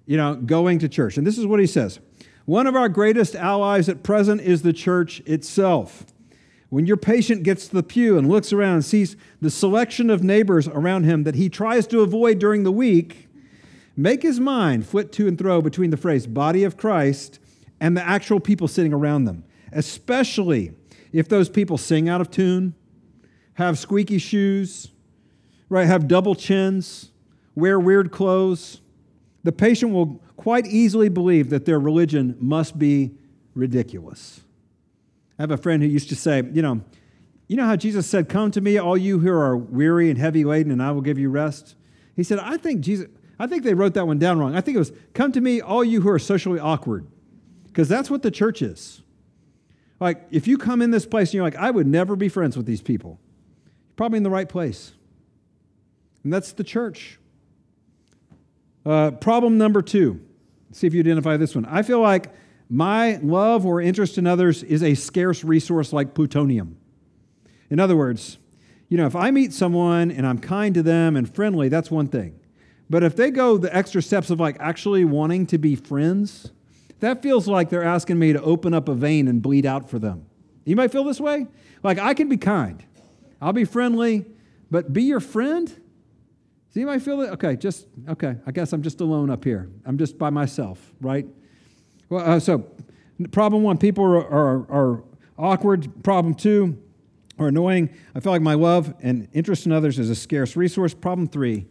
you 0.05 0.17
know, 0.17 0.35
going 0.35 0.79
to 0.79 0.89
church. 0.89 1.17
And 1.17 1.27
this 1.27 1.37
is 1.37 1.45
what 1.45 1.59
he 1.59 1.67
says. 1.67 1.99
One 2.45 2.65
of 2.65 2.75
our 2.75 2.89
greatest 2.89 3.35
allies 3.35 3.89
at 3.89 4.01
present 4.01 4.41
is 4.41 4.61
the 4.61 4.73
church 4.73 5.19
itself. 5.25 6.05
When 6.69 6.85
your 6.85 6.97
patient 6.97 7.43
gets 7.43 7.67
to 7.67 7.75
the 7.75 7.83
pew 7.83 8.17
and 8.17 8.29
looks 8.29 8.53
around 8.53 8.75
and 8.75 8.85
sees 8.85 9.15
the 9.41 9.49
selection 9.49 10.09
of 10.09 10.23
neighbors 10.23 10.67
around 10.67 11.03
him 11.03 11.23
that 11.23 11.35
he 11.35 11.49
tries 11.49 11.87
to 11.87 12.01
avoid 12.01 12.37
during 12.37 12.63
the 12.63 12.71
week, 12.71 13.27
make 13.97 14.21
his 14.21 14.39
mind 14.39 14.85
flit 14.85 15.11
to 15.13 15.27
and 15.27 15.37
fro 15.37 15.61
between 15.61 15.89
the 15.89 15.97
phrase 15.97 16.27
body 16.27 16.63
of 16.63 16.77
Christ 16.77 17.39
and 17.79 17.97
the 17.97 18.07
actual 18.07 18.39
people 18.39 18.67
sitting 18.67 18.93
around 18.93 19.25
them, 19.25 19.43
especially 19.71 20.73
if 21.11 21.27
those 21.27 21.49
people 21.49 21.77
sing 21.77 22.07
out 22.07 22.21
of 22.21 22.29
tune, 22.29 22.75
have 23.55 23.79
squeaky 23.79 24.19
shoes, 24.19 24.91
right, 25.69 25.87
have 25.87 26.07
double 26.07 26.35
chins, 26.35 27.11
wear 27.55 27.79
weird 27.79 28.11
clothes. 28.11 28.81
The 29.43 29.51
patient 29.51 29.91
will 29.91 30.21
quite 30.37 30.67
easily 30.67 31.09
believe 31.09 31.49
that 31.49 31.65
their 31.65 31.79
religion 31.79 32.37
must 32.39 32.77
be 32.77 33.15
ridiculous. 33.55 34.41
I 35.39 35.43
have 35.43 35.51
a 35.51 35.57
friend 35.57 35.81
who 35.81 35.87
used 35.87 36.09
to 36.09 36.15
say, 36.15 36.43
you 36.51 36.61
know, 36.61 36.81
you 37.47 37.55
know 37.55 37.65
how 37.65 37.77
Jesus 37.77 38.05
said, 38.05 38.29
Come 38.29 38.51
to 38.51 38.61
me, 38.61 38.77
all 38.77 38.97
you 38.97 39.19
who 39.19 39.31
are 39.31 39.57
weary 39.57 40.09
and 40.09 40.19
heavy 40.19 40.43
laden, 40.43 40.71
and 40.71 40.83
I 40.83 40.91
will 40.91 41.01
give 41.01 41.17
you 41.17 41.29
rest? 41.29 41.75
He 42.15 42.23
said, 42.23 42.39
I 42.39 42.57
think 42.57 42.81
Jesus, 42.81 43.07
I 43.39 43.47
think 43.47 43.63
they 43.63 43.73
wrote 43.73 43.93
that 43.93 44.05
one 44.05 44.19
down 44.19 44.37
wrong. 44.37 44.55
I 44.55 44.61
think 44.61 44.75
it 44.75 44.79
was, 44.79 44.91
Come 45.13 45.31
to 45.31 45.41
me, 45.41 45.61
all 45.61 45.83
you 45.83 46.01
who 46.01 46.09
are 46.09 46.19
socially 46.19 46.59
awkward. 46.59 47.07
Because 47.65 47.87
that's 47.87 48.09
what 48.09 48.21
the 48.21 48.31
church 48.31 48.61
is. 48.61 49.01
Like, 49.99 50.27
if 50.31 50.47
you 50.47 50.57
come 50.57 50.81
in 50.81 50.91
this 50.91 51.05
place 51.05 51.29
and 51.29 51.35
you're 51.35 51.43
like, 51.43 51.55
I 51.55 51.71
would 51.71 51.87
never 51.87 52.15
be 52.15 52.29
friends 52.29 52.57
with 52.57 52.65
these 52.65 52.81
people, 52.81 53.19
you're 53.87 53.95
probably 53.95 54.17
in 54.17 54.23
the 54.23 54.29
right 54.29 54.49
place. 54.49 54.93
And 56.23 56.33
that's 56.33 56.51
the 56.51 56.63
church. 56.63 57.19
Uh, 58.85 59.11
problem 59.11 59.57
number 59.57 59.81
two. 59.81 60.21
Let's 60.69 60.79
see 60.79 60.87
if 60.87 60.93
you 60.93 60.99
identify 60.99 61.37
this 61.37 61.55
one. 61.55 61.65
I 61.65 61.81
feel 61.81 62.01
like 62.01 62.31
my 62.69 63.17
love 63.17 63.65
or 63.65 63.81
interest 63.81 64.17
in 64.17 64.27
others 64.27 64.61
is 64.61 64.83
a 64.83 64.93
scarce 64.93 65.43
resource 65.43 65.91
like 65.91 66.13
plutonium. 66.13 66.77
In 67.69 67.79
other 67.79 67.97
words, 67.97 68.37
you 68.89 68.97
know, 68.97 69.05
if 69.05 69.15
I 69.15 69.31
meet 69.31 69.53
someone 69.53 70.11
and 70.11 70.25
I'm 70.25 70.39
kind 70.39 70.73
to 70.75 70.83
them 70.83 71.15
and 71.15 71.33
friendly, 71.33 71.69
that's 71.69 71.89
one 71.89 72.07
thing. 72.07 72.39
But 72.89 73.03
if 73.03 73.15
they 73.15 73.31
go 73.31 73.57
the 73.57 73.75
extra 73.75 74.01
steps 74.01 74.29
of 74.29 74.39
like 74.39 74.57
actually 74.59 75.05
wanting 75.05 75.45
to 75.47 75.57
be 75.57 75.75
friends, 75.75 76.51
that 76.99 77.21
feels 77.21 77.47
like 77.47 77.69
they're 77.69 77.83
asking 77.83 78.19
me 78.19 78.33
to 78.33 78.41
open 78.41 78.73
up 78.73 78.89
a 78.89 78.95
vein 78.95 79.27
and 79.27 79.41
bleed 79.41 79.65
out 79.65 79.89
for 79.89 79.99
them. 79.99 80.25
You 80.65 80.75
might 80.75 80.91
feel 80.91 81.03
this 81.03 81.19
way? 81.19 81.47
Like 81.83 81.97
I 81.97 82.13
can 82.13 82.29
be 82.29 82.37
kind, 82.37 82.83
I'll 83.41 83.53
be 83.53 83.65
friendly, 83.65 84.25
but 84.69 84.91
be 84.91 85.03
your 85.03 85.19
friend? 85.19 85.69
See, 86.71 86.81
you 86.81 86.85
might 86.85 87.01
feel 87.01 87.21
it? 87.21 87.31
Okay, 87.31 87.55
just, 87.55 87.87
okay, 88.07 88.35
I 88.45 88.51
guess 88.51 88.73
I'm 88.73 88.83
just 88.83 89.01
alone 89.01 89.31
up 89.31 89.43
here. 89.43 89.69
I'm 89.85 89.97
just 89.97 90.19
by 90.19 90.29
myself, 90.29 90.93
right? 91.01 91.25
Well, 92.09 92.27
uh, 92.27 92.39
so 92.39 92.65
problem 93.31 93.63
one, 93.63 93.77
people 93.77 94.03
are, 94.03 94.27
are, 94.27 94.71
are 94.71 95.03
awkward. 95.37 96.03
Problem 96.03 96.33
two, 96.33 96.77
are 97.39 97.47
annoying. 97.47 97.89
I 98.13 98.19
feel 98.19 98.31
like 98.31 98.41
my 98.41 98.55
love 98.55 98.93
and 99.01 99.27
interest 99.33 99.65
in 99.65 99.71
others 99.71 99.97
is 99.97 100.09
a 100.09 100.15
scarce 100.15 100.55
resource. 100.55 100.93
Problem 100.93 101.27
three, 101.27 101.67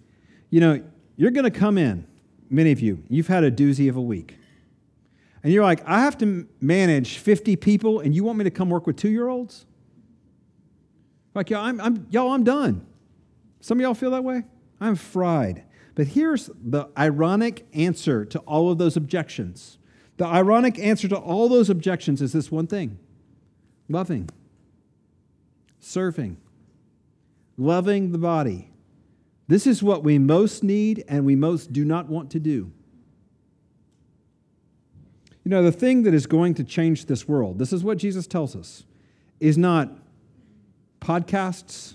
you 0.50 0.60
know, 0.60 0.82
you're 1.16 1.30
going 1.30 1.44
to 1.44 1.50
come 1.50 1.76
in, 1.76 2.06
many 2.48 2.72
of 2.72 2.80
you, 2.80 3.02
you've 3.08 3.26
had 3.26 3.44
a 3.44 3.50
doozy 3.50 3.88
of 3.88 3.96
a 3.96 4.00
week. 4.00 4.38
And 5.42 5.52
you're 5.52 5.64
like, 5.64 5.86
I 5.86 6.00
have 6.00 6.18
to 6.18 6.48
manage 6.60 7.18
50 7.18 7.56
people, 7.56 8.00
and 8.00 8.14
you 8.14 8.24
want 8.24 8.38
me 8.38 8.44
to 8.44 8.50
come 8.50 8.70
work 8.70 8.86
with 8.86 8.96
two 8.96 9.10
year 9.10 9.28
olds? 9.28 9.66
Like, 11.34 11.50
y'all, 11.50 11.64
I'm, 11.64 11.80
I'm, 11.80 12.06
y'all, 12.10 12.32
I'm 12.32 12.44
done. 12.44 12.86
Some 13.60 13.78
of 13.78 13.82
y'all 13.82 13.94
feel 13.94 14.10
that 14.12 14.24
way? 14.24 14.44
I'm 14.80 14.96
fried. 14.96 15.64
But 15.94 16.08
here's 16.08 16.50
the 16.54 16.88
ironic 16.96 17.66
answer 17.72 18.24
to 18.24 18.38
all 18.40 18.70
of 18.70 18.78
those 18.78 18.96
objections. 18.96 19.77
The 20.18 20.26
ironic 20.26 20.78
answer 20.78 21.08
to 21.08 21.16
all 21.16 21.48
those 21.48 21.70
objections 21.70 22.20
is 22.20 22.32
this 22.32 22.50
one 22.50 22.66
thing 22.66 22.98
loving, 23.88 24.28
serving, 25.80 26.36
loving 27.56 28.12
the 28.12 28.18
body. 28.18 28.70
This 29.46 29.66
is 29.66 29.82
what 29.82 30.04
we 30.04 30.18
most 30.18 30.62
need 30.62 31.04
and 31.08 31.24
we 31.24 31.34
most 31.34 31.72
do 31.72 31.84
not 31.84 32.08
want 32.08 32.30
to 32.32 32.40
do. 32.40 32.70
You 35.44 35.50
know, 35.50 35.62
the 35.62 35.72
thing 35.72 36.02
that 36.02 36.12
is 36.12 36.26
going 36.26 36.54
to 36.54 36.64
change 36.64 37.06
this 37.06 37.26
world, 37.26 37.58
this 37.58 37.72
is 37.72 37.82
what 37.82 37.96
Jesus 37.96 38.26
tells 38.26 38.54
us, 38.54 38.84
is 39.40 39.56
not 39.56 39.90
podcasts 41.00 41.94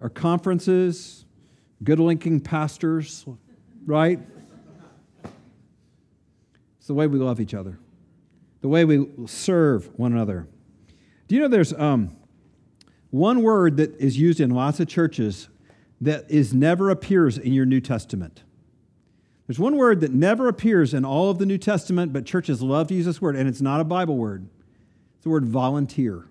or 0.00 0.08
conferences, 0.08 1.26
good 1.84 2.00
linking 2.00 2.40
pastors, 2.40 3.26
right? 3.86 4.18
It's 6.80 6.86
the 6.86 6.94
way 6.94 7.06
we 7.06 7.18
love 7.18 7.40
each 7.40 7.52
other, 7.52 7.78
the 8.62 8.68
way 8.68 8.86
we 8.86 9.06
serve 9.26 9.90
one 9.98 10.12
another. 10.12 10.48
Do 11.28 11.34
you 11.34 11.42
know 11.42 11.48
there's 11.48 11.74
um, 11.74 12.16
one 13.10 13.42
word 13.42 13.76
that 13.76 13.94
is 14.00 14.16
used 14.16 14.40
in 14.40 14.48
lots 14.48 14.80
of 14.80 14.88
churches 14.88 15.50
that 16.00 16.24
is 16.30 16.54
never 16.54 16.88
appears 16.88 17.36
in 17.36 17.52
your 17.52 17.66
New 17.66 17.82
Testament? 17.82 18.44
There's 19.46 19.58
one 19.58 19.76
word 19.76 20.00
that 20.00 20.12
never 20.12 20.48
appears 20.48 20.94
in 20.94 21.04
all 21.04 21.28
of 21.28 21.38
the 21.38 21.44
New 21.44 21.58
Testament, 21.58 22.14
but 22.14 22.24
churches 22.24 22.62
love 22.62 22.86
to 22.88 22.94
use 22.94 23.04
this 23.04 23.20
word, 23.20 23.36
and 23.36 23.46
it's 23.46 23.60
not 23.60 23.82
a 23.82 23.84
Bible 23.84 24.16
word. 24.16 24.48
It's 25.16 25.24
the 25.24 25.28
word 25.30 25.44
volunteer. 25.44 26.28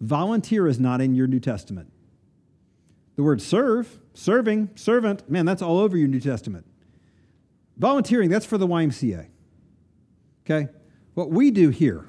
Volunteer 0.00 0.66
is 0.66 0.80
not 0.80 1.00
in 1.00 1.14
your 1.14 1.28
New 1.28 1.38
Testament. 1.38 1.92
The 3.14 3.22
word 3.22 3.40
serve, 3.40 4.00
serving, 4.12 4.70
servant, 4.74 5.30
man, 5.30 5.46
that's 5.46 5.62
all 5.62 5.78
over 5.78 5.96
your 5.96 6.08
New 6.08 6.18
Testament. 6.18 6.66
Volunteering, 7.76 8.30
that's 8.30 8.46
for 8.46 8.58
the 8.58 8.66
YMCA. 8.66 9.28
Okay? 10.44 10.68
What 11.14 11.30
we 11.30 11.50
do 11.50 11.70
here, 11.70 12.06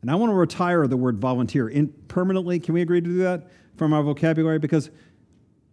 and 0.00 0.10
I 0.10 0.16
want 0.16 0.30
to 0.30 0.34
retire 0.34 0.86
the 0.86 0.96
word 0.96 1.18
volunteer 1.18 1.68
in 1.68 1.88
permanently. 2.08 2.58
Can 2.58 2.74
we 2.74 2.82
agree 2.82 3.00
to 3.00 3.06
do 3.06 3.18
that 3.18 3.48
from 3.76 3.92
our 3.92 4.02
vocabulary? 4.02 4.58
Because 4.58 4.90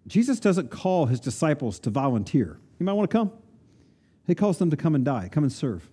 Jesus 0.08 0.40
doesn't 0.40 0.70
call 0.70 1.08
his 1.08 1.20
disciples 1.20 1.80
to 1.80 1.90
volunteer. 1.90 2.60
You 2.80 2.86
might 2.86 2.94
want 2.94 3.10
to 3.10 3.18
come. 3.18 3.32
He 4.28 4.36
calls 4.36 4.60
them 4.60 4.70
to 4.70 4.78
come 4.78 4.94
and 4.94 5.04
die, 5.04 5.30
come 5.32 5.44
and 5.44 5.52
serve. 5.52 5.90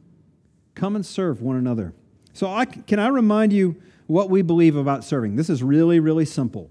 Come 0.74 0.94
and 0.94 1.04
serve 1.04 1.40
one 1.40 1.56
another. 1.56 1.94
So, 2.34 2.48
I, 2.48 2.66
can 2.66 2.98
I 2.98 3.08
remind 3.08 3.54
you 3.54 3.80
what 4.06 4.28
we 4.28 4.42
believe 4.42 4.76
about 4.76 5.04
serving? 5.04 5.36
This 5.36 5.48
is 5.48 5.62
really, 5.62 6.00
really 6.00 6.26
simple. 6.26 6.70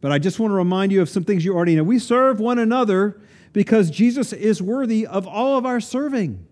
But 0.00 0.12
I 0.12 0.18
just 0.18 0.38
want 0.40 0.50
to 0.50 0.54
remind 0.54 0.92
you 0.92 1.02
of 1.02 1.08
some 1.08 1.24
things 1.24 1.44
you 1.44 1.54
already 1.54 1.76
know. 1.76 1.82
We 1.82 1.98
serve 1.98 2.40
one 2.40 2.58
another 2.58 3.20
because 3.52 3.90
Jesus 3.90 4.32
is 4.32 4.62
worthy 4.62 5.06
of 5.06 5.26
all 5.26 5.58
of 5.58 5.66
our 5.66 5.80
serving. 5.80 6.46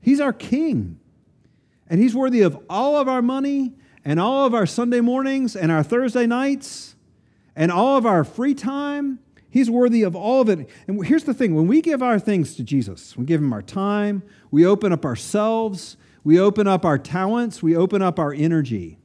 He's 0.00 0.20
our 0.20 0.32
King. 0.32 0.98
And 1.88 2.00
He's 2.00 2.14
worthy 2.14 2.42
of 2.42 2.58
all 2.68 2.96
of 2.96 3.08
our 3.08 3.22
money 3.22 3.74
and 4.04 4.18
all 4.18 4.46
of 4.46 4.54
our 4.54 4.66
Sunday 4.66 5.00
mornings 5.00 5.54
and 5.54 5.70
our 5.70 5.82
Thursday 5.82 6.26
nights 6.26 6.96
and 7.54 7.70
all 7.70 7.96
of 7.96 8.06
our 8.06 8.24
free 8.24 8.54
time 8.54 9.20
He's 9.54 9.70
worthy 9.70 10.02
of 10.02 10.16
all 10.16 10.40
of 10.40 10.48
it. 10.48 10.68
And 10.88 11.06
here's 11.06 11.22
the 11.22 11.32
thing 11.32 11.54
when 11.54 11.68
we 11.68 11.80
give 11.80 12.02
our 12.02 12.18
things 12.18 12.56
to 12.56 12.64
Jesus, 12.64 13.16
we 13.16 13.24
give 13.24 13.40
Him 13.40 13.52
our 13.52 13.62
time, 13.62 14.24
we 14.50 14.66
open 14.66 14.90
up 14.90 15.04
ourselves, 15.04 15.96
we 16.24 16.40
open 16.40 16.66
up 16.66 16.84
our 16.84 16.98
talents, 16.98 17.62
we 17.62 17.76
open 17.76 18.02
up 18.02 18.18
our 18.18 18.32
energy. 18.32 18.98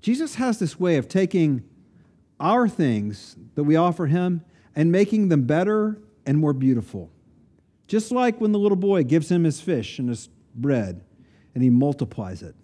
Jesus 0.00 0.36
has 0.36 0.60
this 0.60 0.78
way 0.78 0.96
of 0.96 1.08
taking 1.08 1.64
our 2.40 2.68
things 2.68 3.36
that 3.54 3.64
we 3.64 3.76
offer 3.76 4.06
Him 4.06 4.42
and 4.74 4.90
making 4.90 5.28
them 5.28 5.42
better 5.42 5.98
and 6.26 6.38
more 6.38 6.52
beautiful. 6.52 7.10
Just 7.86 8.10
like 8.10 8.40
when 8.40 8.52
the 8.52 8.58
little 8.58 8.76
boy 8.76 9.04
gives 9.04 9.30
him 9.30 9.44
his 9.44 9.60
fish 9.60 9.98
and 9.98 10.08
his 10.08 10.28
bread 10.54 11.02
and 11.54 11.62
he 11.62 11.70
multiplies 11.70 12.42
it. 12.42 12.54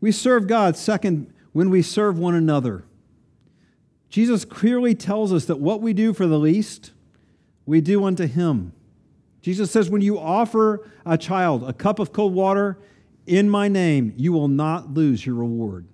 We 0.00 0.12
serve 0.12 0.46
God, 0.46 0.76
second, 0.76 1.32
when 1.52 1.70
we 1.70 1.82
serve 1.82 2.18
one 2.18 2.34
another. 2.34 2.84
Jesus 4.08 4.44
clearly 4.44 4.94
tells 4.94 5.32
us 5.32 5.44
that 5.46 5.58
what 5.58 5.80
we 5.80 5.92
do 5.92 6.12
for 6.12 6.26
the 6.26 6.38
least, 6.38 6.92
we 7.66 7.80
do 7.80 8.04
unto 8.04 8.26
him. 8.26 8.72
Jesus 9.42 9.70
says, 9.70 9.90
when 9.90 10.02
you 10.02 10.18
offer 10.18 10.88
a 11.04 11.18
child 11.18 11.62
a 11.62 11.72
cup 11.72 11.98
of 11.98 12.12
cold 12.12 12.34
water 12.34 12.78
in 13.26 13.48
my 13.48 13.68
name, 13.68 14.12
you 14.16 14.32
will 14.32 14.48
not 14.48 14.94
lose 14.94 15.24
your 15.24 15.34
reward. 15.36 15.86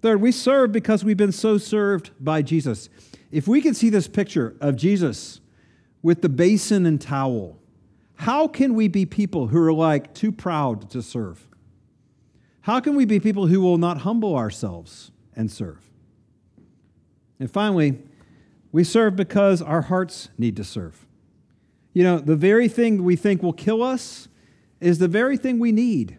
Third, 0.00 0.20
we 0.20 0.32
serve 0.32 0.72
because 0.72 1.04
we've 1.04 1.16
been 1.16 1.32
so 1.32 1.58
served 1.58 2.10
by 2.20 2.42
Jesus. 2.42 2.88
If 3.30 3.48
we 3.48 3.60
can 3.60 3.74
see 3.74 3.90
this 3.90 4.08
picture 4.08 4.56
of 4.60 4.76
Jesus 4.76 5.40
with 6.02 6.22
the 6.22 6.28
basin 6.28 6.86
and 6.86 7.00
towel, 7.00 7.58
how 8.14 8.48
can 8.48 8.74
we 8.74 8.88
be 8.88 9.06
people 9.06 9.48
who 9.48 9.60
are 9.62 9.72
like 9.72 10.14
too 10.14 10.32
proud 10.32 10.90
to 10.90 11.02
serve? 11.02 11.46
How 12.62 12.80
can 12.80 12.96
we 12.96 13.04
be 13.04 13.18
people 13.20 13.46
who 13.46 13.60
will 13.60 13.78
not 13.78 13.98
humble 13.98 14.36
ourselves 14.36 15.10
and 15.34 15.50
serve? 15.50 15.90
And 17.40 17.50
finally, 17.50 17.98
we 18.72 18.84
serve 18.84 19.16
because 19.16 19.62
our 19.62 19.82
hearts 19.82 20.28
need 20.36 20.56
to 20.56 20.64
serve. 20.64 21.06
You 21.92 22.04
know, 22.04 22.18
the 22.18 22.36
very 22.36 22.68
thing 22.68 23.02
we 23.02 23.16
think 23.16 23.42
will 23.42 23.52
kill 23.52 23.82
us 23.82 24.28
is 24.80 24.98
the 24.98 25.08
very 25.08 25.36
thing 25.36 25.58
we 25.58 25.72
need. 25.72 26.18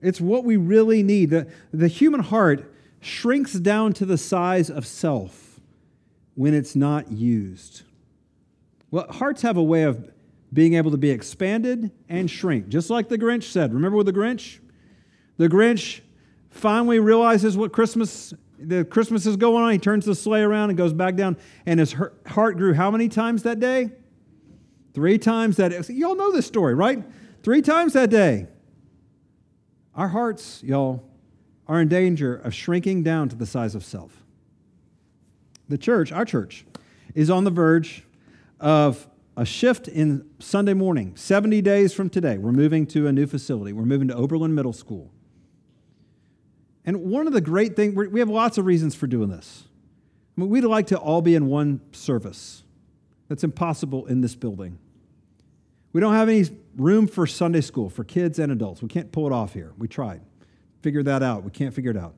It's 0.00 0.20
what 0.20 0.44
we 0.44 0.56
really 0.56 1.02
need. 1.02 1.30
The, 1.30 1.48
the 1.72 1.88
human 1.88 2.20
heart 2.20 2.71
shrinks 3.02 3.52
down 3.52 3.92
to 3.94 4.06
the 4.06 4.16
size 4.16 4.70
of 4.70 4.86
self 4.86 5.60
when 6.34 6.54
it's 6.54 6.74
not 6.74 7.10
used. 7.12 7.82
Well, 8.90 9.06
hearts 9.10 9.42
have 9.42 9.56
a 9.56 9.62
way 9.62 9.82
of 9.82 10.10
being 10.52 10.74
able 10.74 10.92
to 10.92 10.96
be 10.96 11.10
expanded 11.10 11.90
and 12.08 12.30
shrink, 12.30 12.68
just 12.68 12.90
like 12.90 13.08
the 13.08 13.18
Grinch 13.18 13.44
said. 13.44 13.74
Remember 13.74 13.96
with 13.96 14.06
the 14.06 14.12
Grinch? 14.12 14.60
The 15.36 15.48
Grinch 15.48 16.00
finally 16.50 16.98
realizes 16.98 17.56
what 17.56 17.72
Christmas 17.72 18.32
the 18.58 18.84
Christmas 18.84 19.26
is 19.26 19.36
going 19.36 19.64
on. 19.64 19.72
He 19.72 19.78
turns 19.78 20.04
the 20.04 20.14
sleigh 20.14 20.42
around 20.42 20.70
and 20.70 20.78
goes 20.78 20.92
back 20.92 21.16
down. 21.16 21.36
And 21.66 21.80
his 21.80 21.96
heart 22.26 22.56
grew 22.56 22.74
how 22.74 22.92
many 22.92 23.08
times 23.08 23.42
that 23.42 23.58
day? 23.58 23.90
Three 24.94 25.18
times 25.18 25.56
that 25.56 25.70
day. 25.70 25.94
Y'all 25.94 26.14
know 26.14 26.30
this 26.30 26.46
story, 26.46 26.74
right? 26.74 27.02
Three 27.42 27.62
times 27.62 27.94
that 27.94 28.10
day. 28.10 28.46
Our 29.96 30.06
hearts, 30.06 30.62
y'all, 30.62 31.02
are 31.72 31.80
in 31.80 31.88
danger 31.88 32.34
of 32.34 32.52
shrinking 32.54 33.02
down 33.02 33.30
to 33.30 33.34
the 33.34 33.46
size 33.46 33.74
of 33.74 33.82
self. 33.82 34.22
The 35.70 35.78
church, 35.78 36.12
our 36.12 36.26
church, 36.26 36.66
is 37.14 37.30
on 37.30 37.44
the 37.44 37.50
verge 37.50 38.04
of 38.60 39.08
a 39.38 39.46
shift 39.46 39.88
in 39.88 40.28
Sunday 40.38 40.74
morning. 40.74 41.16
70 41.16 41.62
days 41.62 41.94
from 41.94 42.10
today, 42.10 42.36
we're 42.36 42.52
moving 42.52 42.86
to 42.88 43.06
a 43.06 43.12
new 43.12 43.26
facility. 43.26 43.72
We're 43.72 43.86
moving 43.86 44.08
to 44.08 44.14
Oberlin 44.14 44.54
Middle 44.54 44.74
School. 44.74 45.10
And 46.84 47.04
one 47.04 47.26
of 47.26 47.32
the 47.32 47.40
great 47.40 47.74
things, 47.74 47.94
we 47.94 48.20
have 48.20 48.28
lots 48.28 48.58
of 48.58 48.66
reasons 48.66 48.94
for 48.94 49.06
doing 49.06 49.30
this. 49.30 49.64
I 50.36 50.42
mean, 50.42 50.50
we'd 50.50 50.64
like 50.64 50.88
to 50.88 50.98
all 50.98 51.22
be 51.22 51.34
in 51.34 51.46
one 51.46 51.80
service. 51.92 52.64
That's 53.28 53.44
impossible 53.44 54.04
in 54.04 54.20
this 54.20 54.34
building. 54.34 54.78
We 55.94 56.02
don't 56.02 56.12
have 56.12 56.28
any 56.28 56.44
room 56.76 57.06
for 57.06 57.26
Sunday 57.26 57.62
school 57.62 57.88
for 57.88 58.04
kids 58.04 58.38
and 58.38 58.52
adults. 58.52 58.82
We 58.82 58.88
can't 58.88 59.10
pull 59.10 59.26
it 59.26 59.32
off 59.32 59.54
here. 59.54 59.72
We 59.78 59.88
tried. 59.88 60.20
Figured 60.82 61.06
that 61.06 61.22
out. 61.22 61.44
We 61.44 61.50
can't 61.50 61.72
figure 61.72 61.90
it 61.90 61.96
out. 61.96 62.14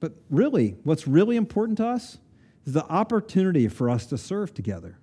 But 0.00 0.12
really, 0.30 0.76
what's 0.84 1.08
really 1.08 1.36
important 1.36 1.78
to 1.78 1.86
us 1.86 2.18
is 2.64 2.74
the 2.74 2.84
opportunity 2.86 3.68
for 3.68 3.88
us 3.88 4.06
to 4.06 4.18
serve 4.18 4.52
together, 4.52 4.98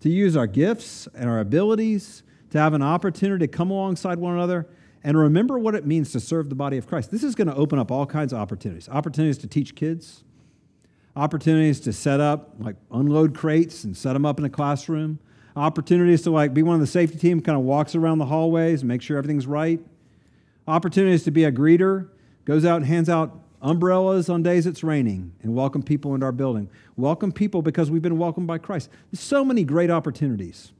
to 0.00 0.08
use 0.08 0.36
our 0.36 0.46
gifts 0.46 1.06
and 1.14 1.28
our 1.28 1.40
abilities, 1.40 2.22
to 2.50 2.58
have 2.58 2.74
an 2.74 2.82
opportunity 2.82 3.46
to 3.46 3.52
come 3.52 3.70
alongside 3.70 4.18
one 4.18 4.34
another 4.34 4.66
and 5.04 5.18
remember 5.18 5.58
what 5.58 5.74
it 5.74 5.86
means 5.86 6.12
to 6.12 6.20
serve 6.20 6.48
the 6.48 6.54
body 6.54 6.78
of 6.78 6.86
Christ. 6.86 7.10
This 7.10 7.24
is 7.24 7.34
going 7.34 7.48
to 7.48 7.54
open 7.54 7.78
up 7.78 7.90
all 7.90 8.06
kinds 8.06 8.32
of 8.32 8.38
opportunities 8.38 8.88
opportunities 8.88 9.38
to 9.38 9.46
teach 9.46 9.74
kids, 9.74 10.22
opportunities 11.16 11.80
to 11.80 11.92
set 11.92 12.20
up, 12.20 12.54
like 12.58 12.76
unload 12.90 13.36
crates 13.36 13.84
and 13.84 13.96
set 13.96 14.12
them 14.12 14.24
up 14.24 14.38
in 14.38 14.44
a 14.44 14.50
classroom, 14.50 15.18
opportunities 15.56 16.22
to 16.22 16.30
like 16.30 16.54
be 16.54 16.62
one 16.62 16.74
of 16.74 16.80
the 16.80 16.86
safety 16.86 17.18
team, 17.18 17.40
kind 17.40 17.58
of 17.58 17.64
walks 17.64 17.94
around 17.94 18.18
the 18.18 18.26
hallways 18.26 18.82
and 18.82 18.88
make 18.88 19.02
sure 19.02 19.18
everything's 19.18 19.46
right, 19.46 19.80
opportunities 20.68 21.24
to 21.24 21.30
be 21.30 21.44
a 21.44 21.52
greeter, 21.52 22.08
goes 22.44 22.64
out 22.64 22.76
and 22.76 22.86
hands 22.86 23.08
out 23.08 23.38
umbrellas 23.60 24.28
on 24.28 24.42
days 24.42 24.66
it's 24.66 24.82
raining 24.82 25.32
and 25.42 25.54
welcome 25.54 25.82
people 25.82 26.14
into 26.14 26.26
our 26.26 26.32
building. 26.32 26.68
Welcome 26.96 27.32
people 27.32 27.62
because 27.62 27.90
we've 27.90 28.02
been 28.02 28.18
welcomed 28.18 28.46
by 28.46 28.58
Christ. 28.58 28.90
There's 29.10 29.20
so 29.20 29.44
many 29.44 29.64
great 29.64 29.90
opportunities. 29.90 30.72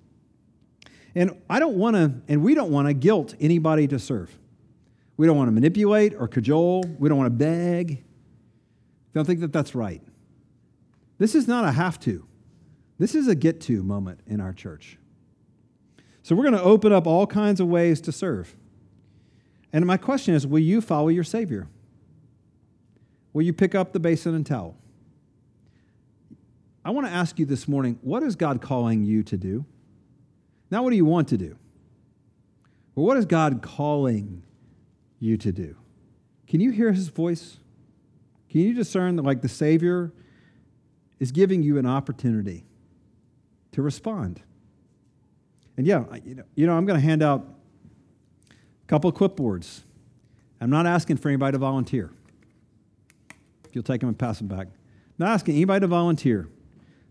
And 1.14 1.40
I 1.48 1.60
don't 1.60 1.76
want 1.76 1.96
to, 1.96 2.12
and 2.26 2.42
we 2.42 2.54
don't 2.54 2.70
want 2.70 2.88
to 2.88 2.94
guilt 2.94 3.34
anybody 3.38 3.86
to 3.88 3.98
serve. 3.98 4.36
We 5.16 5.26
don't 5.26 5.36
want 5.36 5.48
to 5.48 5.52
manipulate 5.52 6.14
or 6.14 6.26
cajole. 6.26 6.84
We 6.98 7.08
don't 7.08 7.18
want 7.18 7.26
to 7.26 7.36
beg. 7.44 8.02
Don't 9.14 9.26
think 9.26 9.40
that 9.40 9.52
that's 9.52 9.74
right. 9.74 10.02
This 11.18 11.34
is 11.34 11.46
not 11.46 11.64
a 11.64 11.70
have 11.70 12.00
to. 12.00 12.26
This 12.98 13.14
is 13.14 13.28
a 13.28 13.34
get 13.34 13.60
to 13.62 13.82
moment 13.82 14.20
in 14.26 14.40
our 14.40 14.52
church. 14.52 14.98
So 16.22 16.34
we're 16.34 16.44
going 16.44 16.54
to 16.54 16.62
open 16.62 16.92
up 16.92 17.06
all 17.06 17.26
kinds 17.26 17.60
of 17.60 17.68
ways 17.68 18.00
to 18.02 18.12
serve. 18.12 18.56
And 19.72 19.86
my 19.86 19.96
question 19.96 20.34
is 20.34 20.46
will 20.46 20.58
you 20.60 20.80
follow 20.80 21.08
your 21.08 21.24
Savior? 21.24 21.68
Will 23.32 23.42
you 23.42 23.52
pick 23.52 23.74
up 23.74 23.92
the 23.92 24.00
basin 24.00 24.34
and 24.34 24.44
towel? 24.44 24.76
I 26.84 26.90
want 26.90 27.06
to 27.06 27.12
ask 27.12 27.38
you 27.38 27.46
this 27.46 27.66
morning 27.68 27.98
what 28.02 28.22
is 28.22 28.36
God 28.36 28.60
calling 28.60 29.04
you 29.04 29.22
to 29.24 29.36
do? 29.36 29.64
Not 30.70 30.84
what 30.84 30.90
do 30.90 30.96
you 30.96 31.04
want 31.04 31.28
to 31.28 31.38
do, 31.38 31.56
but 32.94 33.02
what 33.02 33.16
is 33.16 33.26
God 33.26 33.62
calling 33.62 34.42
you 35.18 35.36
to 35.36 35.52
do? 35.52 35.76
Can 36.46 36.60
you 36.60 36.70
hear 36.70 36.92
his 36.92 37.08
voice? 37.08 37.58
Can 38.50 38.60
you 38.60 38.74
discern 38.74 39.16
that, 39.16 39.22
like, 39.22 39.40
the 39.40 39.48
Savior 39.48 40.12
is 41.18 41.32
giving 41.32 41.62
you 41.62 41.78
an 41.78 41.86
opportunity 41.86 42.64
to 43.72 43.80
respond? 43.80 44.42
And 45.76 45.86
yeah, 45.86 46.04
you 46.24 46.34
know, 46.34 46.42
you 46.54 46.66
know 46.66 46.76
I'm 46.76 46.84
going 46.84 47.00
to 47.00 47.04
hand 47.04 47.22
out 47.22 47.46
couple 48.92 49.08
of 49.08 49.16
clipboards. 49.16 49.84
I'm 50.60 50.68
not 50.68 50.86
asking 50.86 51.16
for 51.16 51.30
anybody 51.30 51.52
to 51.52 51.58
volunteer. 51.58 52.10
If 53.64 53.74
you'll 53.74 53.82
take 53.82 54.00
them 54.00 54.10
and 54.10 54.18
pass 54.18 54.36
them 54.36 54.48
back. 54.48 54.66
I'm 54.66 55.16
not 55.16 55.30
asking 55.30 55.54
anybody 55.54 55.80
to 55.80 55.86
volunteer. 55.86 56.46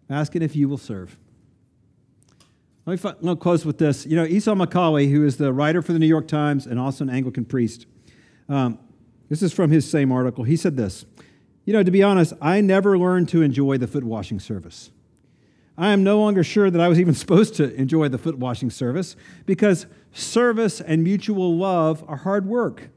I'm 0.08 0.17
asking 0.17 0.44
if 0.44 0.56
you 0.56 0.70
will 0.70 0.78
serve. 0.78 1.17
Let 2.86 3.04
me, 3.04 3.12
let 3.22 3.39
close 3.39 3.65
with 3.65 3.80
this. 3.80 4.06
You 4.06 4.15
know, 4.15 4.26
Esau 4.26 4.54
McCaulley, 4.54 5.10
who 5.10 5.26
is 5.26 5.38
the 5.38 5.52
writer 5.52 5.82
for 5.82 5.91
the 5.91 5.98
New 5.98 6.06
York 6.06 6.28
Times 6.28 6.67
and 6.67 6.80
also 6.80 7.04
an 7.04 7.10
Anglican 7.10 7.46
priest, 7.46 7.88
um, 8.48 8.78
this 9.30 9.41
is 9.41 9.52
from 9.52 9.72
his 9.72 9.89
same 9.89 10.12
article. 10.12 10.44
He 10.44 10.58
said 10.58 10.78
this 10.78 11.08
You 11.65 11.74
know, 11.74 11.82
to 11.82 11.89
be 11.89 12.04
honest, 12.04 12.34
I 12.39 12.62
never 12.62 12.96
learned 12.96 13.28
to 13.30 13.41
enjoy 13.41 13.80
the 13.80 13.88
foot 13.88 14.04
washing 14.04 14.39
service. 14.39 14.91
I 15.82 15.89
am 15.91 16.04
no 16.04 16.20
longer 16.20 16.44
sure 16.44 16.70
that 16.70 16.80
I 16.80 16.88
was 16.88 17.00
even 17.00 17.13
supposed 17.15 17.56
to 17.56 17.74
enjoy 17.76 18.08
the 18.08 18.17
foot 18.17 18.38
washing 18.38 18.70
service 18.70 19.15
because 19.46 19.86
service 20.12 20.80
and 20.80 21.04
mutual 21.04 21.58
love 21.58 22.04
are 22.08 22.17
hard 22.17 22.46
work. 22.46 22.89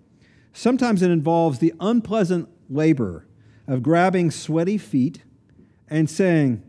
Sometimes 0.52 1.02
it 1.02 1.10
involves 1.10 1.58
the 1.58 1.74
unpleasant 1.80 2.48
labor 2.68 3.26
of 3.66 3.82
grabbing 3.82 4.30
sweaty 4.30 4.78
feet 4.78 5.24
and 5.88 6.08
saying, 6.08 6.62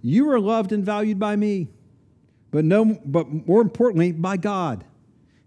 You 0.00 0.30
are 0.30 0.38
loved 0.38 0.72
and 0.72 0.84
valued 0.84 1.18
by 1.18 1.36
me 1.36 1.68
but, 2.52 2.66
no, 2.66 3.00
but 3.04 3.46
more 3.46 3.62
importantly, 3.62 4.12
by 4.12 4.36
God. 4.36 4.84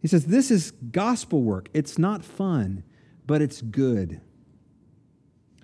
He 0.01 0.07
says, 0.09 0.25
This 0.25 0.51
is 0.51 0.71
gospel 0.91 1.41
work. 1.41 1.69
It's 1.73 1.97
not 1.97 2.25
fun, 2.25 2.83
but 3.25 3.41
it's 3.41 3.61
good. 3.61 4.19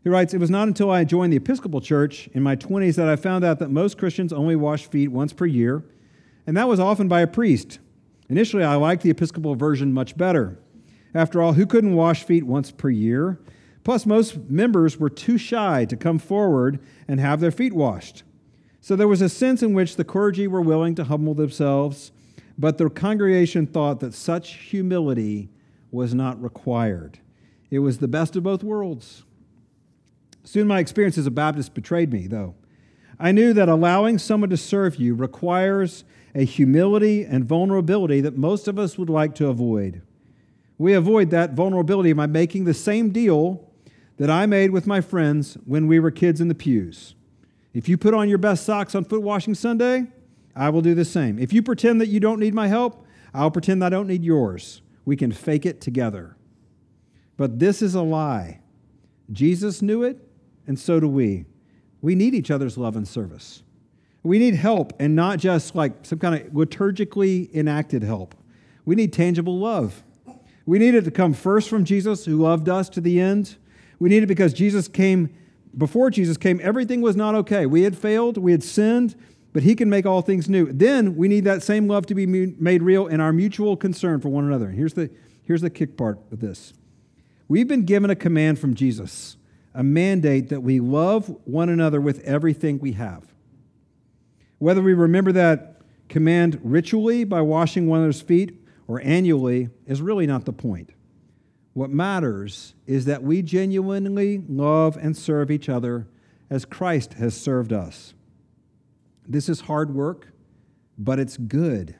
He 0.03 0.09
writes, 0.09 0.33
It 0.33 0.39
was 0.39 0.49
not 0.49 0.67
until 0.67 0.89
I 0.89 1.03
joined 1.03 1.31
the 1.31 1.37
Episcopal 1.37 1.79
Church 1.79 2.27
in 2.33 2.41
my 2.41 2.55
20s 2.55 2.95
that 2.95 3.07
I 3.07 3.15
found 3.15 3.43
out 3.43 3.59
that 3.59 3.69
most 3.69 3.97
Christians 3.97 4.33
only 4.33 4.55
wash 4.55 4.87
feet 4.87 5.09
once 5.09 5.31
per 5.31 5.45
year, 5.45 5.83
and 6.47 6.57
that 6.57 6.67
was 6.67 6.79
often 6.79 7.07
by 7.07 7.21
a 7.21 7.27
priest. 7.27 7.79
Initially, 8.27 8.63
I 8.63 8.75
liked 8.75 9.03
the 9.03 9.11
Episcopal 9.11 9.55
version 9.55 9.93
much 9.93 10.17
better. 10.17 10.57
After 11.13 11.41
all, 11.41 11.53
who 11.53 11.65
couldn't 11.65 11.95
wash 11.95 12.23
feet 12.23 12.45
once 12.45 12.71
per 12.71 12.89
year? 12.89 13.39
Plus, 13.83 14.05
most 14.05 14.37
members 14.49 14.97
were 14.97 15.09
too 15.09 15.37
shy 15.37 15.85
to 15.85 15.95
come 15.95 16.17
forward 16.17 16.79
and 17.07 17.19
have 17.19 17.39
their 17.39 17.51
feet 17.51 17.73
washed. 17.73 18.23
So 18.79 18.95
there 18.95 19.07
was 19.07 19.21
a 19.21 19.29
sense 19.29 19.61
in 19.61 19.73
which 19.73 19.95
the 19.95 20.03
clergy 20.03 20.47
were 20.47 20.61
willing 20.61 20.95
to 20.95 21.03
humble 21.03 21.35
themselves, 21.35 22.11
but 22.57 22.77
the 22.77 22.89
congregation 22.89 23.67
thought 23.67 23.99
that 23.99 24.13
such 24.13 24.53
humility 24.55 25.49
was 25.91 26.15
not 26.15 26.41
required. 26.41 27.19
It 27.69 27.79
was 27.79 27.99
the 27.99 28.07
best 28.07 28.35
of 28.35 28.43
both 28.43 28.63
worlds. 28.63 29.23
Soon 30.43 30.67
my 30.67 30.79
experience 30.79 31.17
as 31.17 31.27
a 31.27 31.31
Baptist 31.31 31.73
betrayed 31.73 32.11
me, 32.11 32.27
though. 32.27 32.55
I 33.19 33.31
knew 33.31 33.53
that 33.53 33.69
allowing 33.69 34.17
someone 34.17 34.49
to 34.49 34.57
serve 34.57 34.95
you 34.95 35.13
requires 35.13 36.03
a 36.33 36.43
humility 36.43 37.23
and 37.23 37.45
vulnerability 37.45 38.21
that 38.21 38.37
most 38.37 38.67
of 38.67 38.79
us 38.79 38.97
would 38.97 39.09
like 39.09 39.35
to 39.35 39.47
avoid. 39.47 40.01
We 40.77 40.93
avoid 40.93 41.29
that 41.29 41.53
vulnerability 41.53 42.13
by 42.13 42.25
making 42.25 42.65
the 42.65 42.73
same 42.73 43.11
deal 43.11 43.69
that 44.17 44.31
I 44.31 44.45
made 44.47 44.71
with 44.71 44.87
my 44.87 45.01
friends 45.01 45.55
when 45.65 45.85
we 45.85 45.99
were 45.99 46.09
kids 46.09 46.41
in 46.41 46.47
the 46.47 46.55
pews. 46.55 47.13
If 47.73 47.87
you 47.87 47.97
put 47.97 48.13
on 48.13 48.29
your 48.29 48.37
best 48.37 48.65
socks 48.65 48.95
on 48.95 49.05
foot 49.05 49.21
washing 49.21 49.53
Sunday, 49.53 50.07
I 50.55 50.69
will 50.69 50.81
do 50.81 50.95
the 50.95 51.05
same. 51.05 51.37
If 51.37 51.53
you 51.53 51.61
pretend 51.61 52.01
that 52.01 52.07
you 52.07 52.19
don't 52.19 52.39
need 52.39 52.53
my 52.53 52.67
help, 52.67 53.05
I'll 53.33 53.51
pretend 53.51 53.83
I 53.83 53.89
don't 53.89 54.07
need 54.07 54.23
yours. 54.23 54.81
We 55.05 55.15
can 55.15 55.31
fake 55.31 55.65
it 55.65 55.79
together. 55.79 56.35
But 57.37 57.59
this 57.59 57.81
is 57.81 57.95
a 57.95 58.01
lie. 58.01 58.59
Jesus 59.31 59.81
knew 59.81 60.03
it, 60.03 60.19
and 60.67 60.79
so 60.79 60.99
do 60.99 61.07
we. 61.07 61.45
We 62.01 62.15
need 62.15 62.33
each 62.33 62.51
other's 62.51 62.77
love 62.77 62.95
and 62.95 63.07
service. 63.07 63.63
We 64.23 64.39
need 64.39 64.55
help, 64.55 64.93
and 64.99 65.15
not 65.15 65.39
just 65.39 65.75
like 65.75 66.05
some 66.05 66.19
kind 66.19 66.35
of 66.35 66.51
liturgically 66.53 67.53
enacted 67.53 68.03
help. 68.03 68.35
We 68.85 68.95
need 68.95 69.13
tangible 69.13 69.57
love. 69.57 70.03
We 70.65 70.79
need 70.79 70.95
it 70.95 71.05
to 71.05 71.11
come 71.11 71.33
first 71.33 71.69
from 71.69 71.85
Jesus, 71.85 72.25
who 72.25 72.37
loved 72.37 72.69
us 72.69 72.89
to 72.89 73.01
the 73.01 73.19
end. 73.19 73.57
We 73.99 74.09
need 74.09 74.23
it 74.23 74.27
because 74.27 74.53
Jesus 74.53 74.87
came 74.87 75.29
before 75.77 76.09
Jesus 76.09 76.37
came, 76.37 76.59
everything 76.61 77.01
was 77.01 77.15
not 77.15 77.35
okay. 77.35 77.65
We 77.65 77.83
had 77.83 77.97
failed, 77.97 78.37
we 78.37 78.51
had 78.51 78.63
sinned, 78.63 79.15
but 79.53 79.63
He 79.63 79.75
can 79.75 79.89
make 79.89 80.05
all 80.05 80.21
things 80.21 80.49
new. 80.49 80.71
Then 80.71 81.15
we 81.15 81.27
need 81.27 81.43
that 81.45 81.63
same 81.63 81.87
love 81.87 82.05
to 82.07 82.15
be 82.15 82.25
made 82.25 82.83
real 82.83 83.07
in 83.07 83.19
our 83.19 83.33
mutual 83.33 83.77
concern 83.77 84.19
for 84.19 84.29
one 84.29 84.45
another. 84.45 84.67
And 84.67 84.77
Here's 84.77 84.93
the, 84.93 85.09
here's 85.43 85.61
the 85.61 85.69
kick 85.69 85.97
part 85.97 86.19
of 86.31 86.39
this 86.39 86.73
we've 87.47 87.67
been 87.67 87.83
given 87.85 88.09
a 88.09 88.15
command 88.15 88.59
from 88.59 88.75
Jesus, 88.75 89.37
a 89.73 89.83
mandate 89.83 90.49
that 90.49 90.61
we 90.61 90.79
love 90.79 91.35
one 91.45 91.69
another 91.69 92.01
with 92.01 92.19
everything 92.21 92.79
we 92.79 92.93
have. 92.93 93.23
Whether 94.59 94.81
we 94.81 94.93
remember 94.93 95.31
that 95.31 95.81
command 96.09 96.59
ritually 96.63 97.23
by 97.23 97.41
washing 97.41 97.87
one 97.87 97.99
another's 97.99 98.21
feet 98.21 98.57
or 98.87 99.01
annually 99.01 99.69
is 99.87 100.01
really 100.01 100.27
not 100.27 100.45
the 100.45 100.53
point. 100.53 100.91
What 101.73 101.89
matters 101.89 102.73
is 102.85 103.05
that 103.05 103.23
we 103.23 103.41
genuinely 103.41 104.43
love 104.49 104.97
and 104.97 105.15
serve 105.15 105.49
each 105.49 105.69
other 105.69 106.07
as 106.49 106.65
Christ 106.65 107.13
has 107.13 107.35
served 107.35 107.71
us. 107.71 108.13
This 109.25 109.47
is 109.47 109.61
hard 109.61 109.95
work, 109.95 110.33
but 110.97 111.17
it's 111.17 111.37
good. 111.37 111.95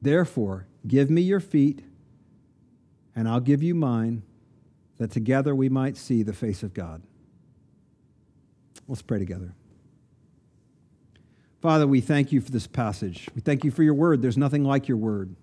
Therefore, 0.00 0.68
give 0.86 1.10
me 1.10 1.22
your 1.22 1.40
feet, 1.40 1.82
and 3.16 3.28
I'll 3.28 3.40
give 3.40 3.64
you 3.64 3.74
mine, 3.74 4.22
that 4.98 5.10
together 5.10 5.54
we 5.54 5.68
might 5.68 5.96
see 5.96 6.22
the 6.22 6.32
face 6.32 6.62
of 6.62 6.74
God. 6.74 7.02
Let's 8.88 9.02
pray 9.02 9.18
together. 9.18 9.52
Father, 11.60 11.86
we 11.86 12.00
thank 12.00 12.32
you 12.32 12.40
for 12.40 12.50
this 12.50 12.66
passage. 12.66 13.28
We 13.34 13.40
thank 13.40 13.64
you 13.64 13.70
for 13.70 13.82
your 13.82 13.94
word. 13.94 14.22
There's 14.22 14.36
nothing 14.36 14.64
like 14.64 14.88
your 14.88 14.98
word. 14.98 15.34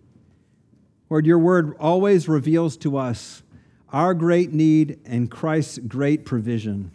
Lord, 1.10 1.26
your 1.26 1.40
word 1.40 1.76
always 1.80 2.28
reveals 2.28 2.78
to 2.78 2.98
us 2.98 3.44
our 3.92 4.14
great 4.14 4.54
need 4.54 5.00
and 5.06 5.30
Christ's 5.30 5.78
great 5.80 6.26
provision. 6.26 6.92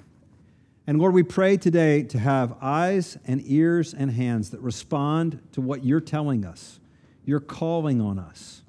And 0.86 0.98
Lord, 0.98 1.14
we 1.14 1.22
pray 1.22 1.56
today 1.56 2.02
to 2.04 2.18
have 2.18 2.56
eyes 2.62 3.18
and 3.26 3.42
ears 3.44 3.92
and 3.92 4.10
hands 4.10 4.50
that 4.50 4.60
respond 4.60 5.40
to 5.52 5.60
what 5.60 5.84
you're 5.84 6.00
telling 6.00 6.44
us, 6.44 6.80
you're 7.24 7.38
calling 7.38 8.00
on 8.00 8.18
us. 8.18 8.62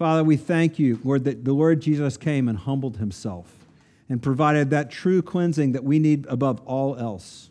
Father, 0.00 0.24
we 0.24 0.38
thank 0.38 0.78
you, 0.78 0.98
Lord, 1.04 1.24
that 1.24 1.44
the 1.44 1.52
Lord 1.52 1.82
Jesus 1.82 2.16
came 2.16 2.48
and 2.48 2.56
humbled 2.56 2.96
himself 2.96 3.66
and 4.08 4.22
provided 4.22 4.70
that 4.70 4.90
true 4.90 5.20
cleansing 5.20 5.72
that 5.72 5.84
we 5.84 5.98
need 5.98 6.24
above 6.24 6.58
all 6.64 6.96
else. 6.96 7.50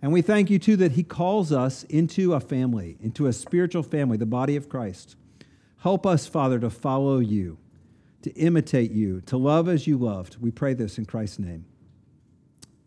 And 0.00 0.10
we 0.10 0.22
thank 0.22 0.48
you, 0.48 0.58
too, 0.58 0.76
that 0.76 0.92
he 0.92 1.02
calls 1.02 1.52
us 1.52 1.82
into 1.90 2.32
a 2.32 2.40
family, 2.40 2.96
into 3.02 3.26
a 3.26 3.34
spiritual 3.34 3.82
family, 3.82 4.16
the 4.16 4.24
body 4.24 4.56
of 4.56 4.66
Christ. 4.66 5.16
Help 5.80 6.06
us, 6.06 6.26
Father, 6.26 6.58
to 6.60 6.70
follow 6.70 7.18
you, 7.18 7.58
to 8.22 8.30
imitate 8.30 8.92
you, 8.92 9.20
to 9.26 9.36
love 9.36 9.68
as 9.68 9.86
you 9.86 9.98
loved. 9.98 10.38
We 10.40 10.50
pray 10.50 10.72
this 10.72 10.96
in 10.96 11.04
Christ's 11.04 11.40
name. 11.40 11.66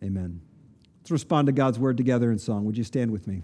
Amen. 0.04 0.42
Let's 1.02 1.12
respond 1.12 1.46
to 1.46 1.52
God's 1.52 1.78
word 1.78 1.98
together 1.98 2.32
in 2.32 2.40
song. 2.40 2.66
Would 2.66 2.80
you 2.80 2.84
stand 2.84 3.12
with 3.12 3.28
me? 3.28 3.44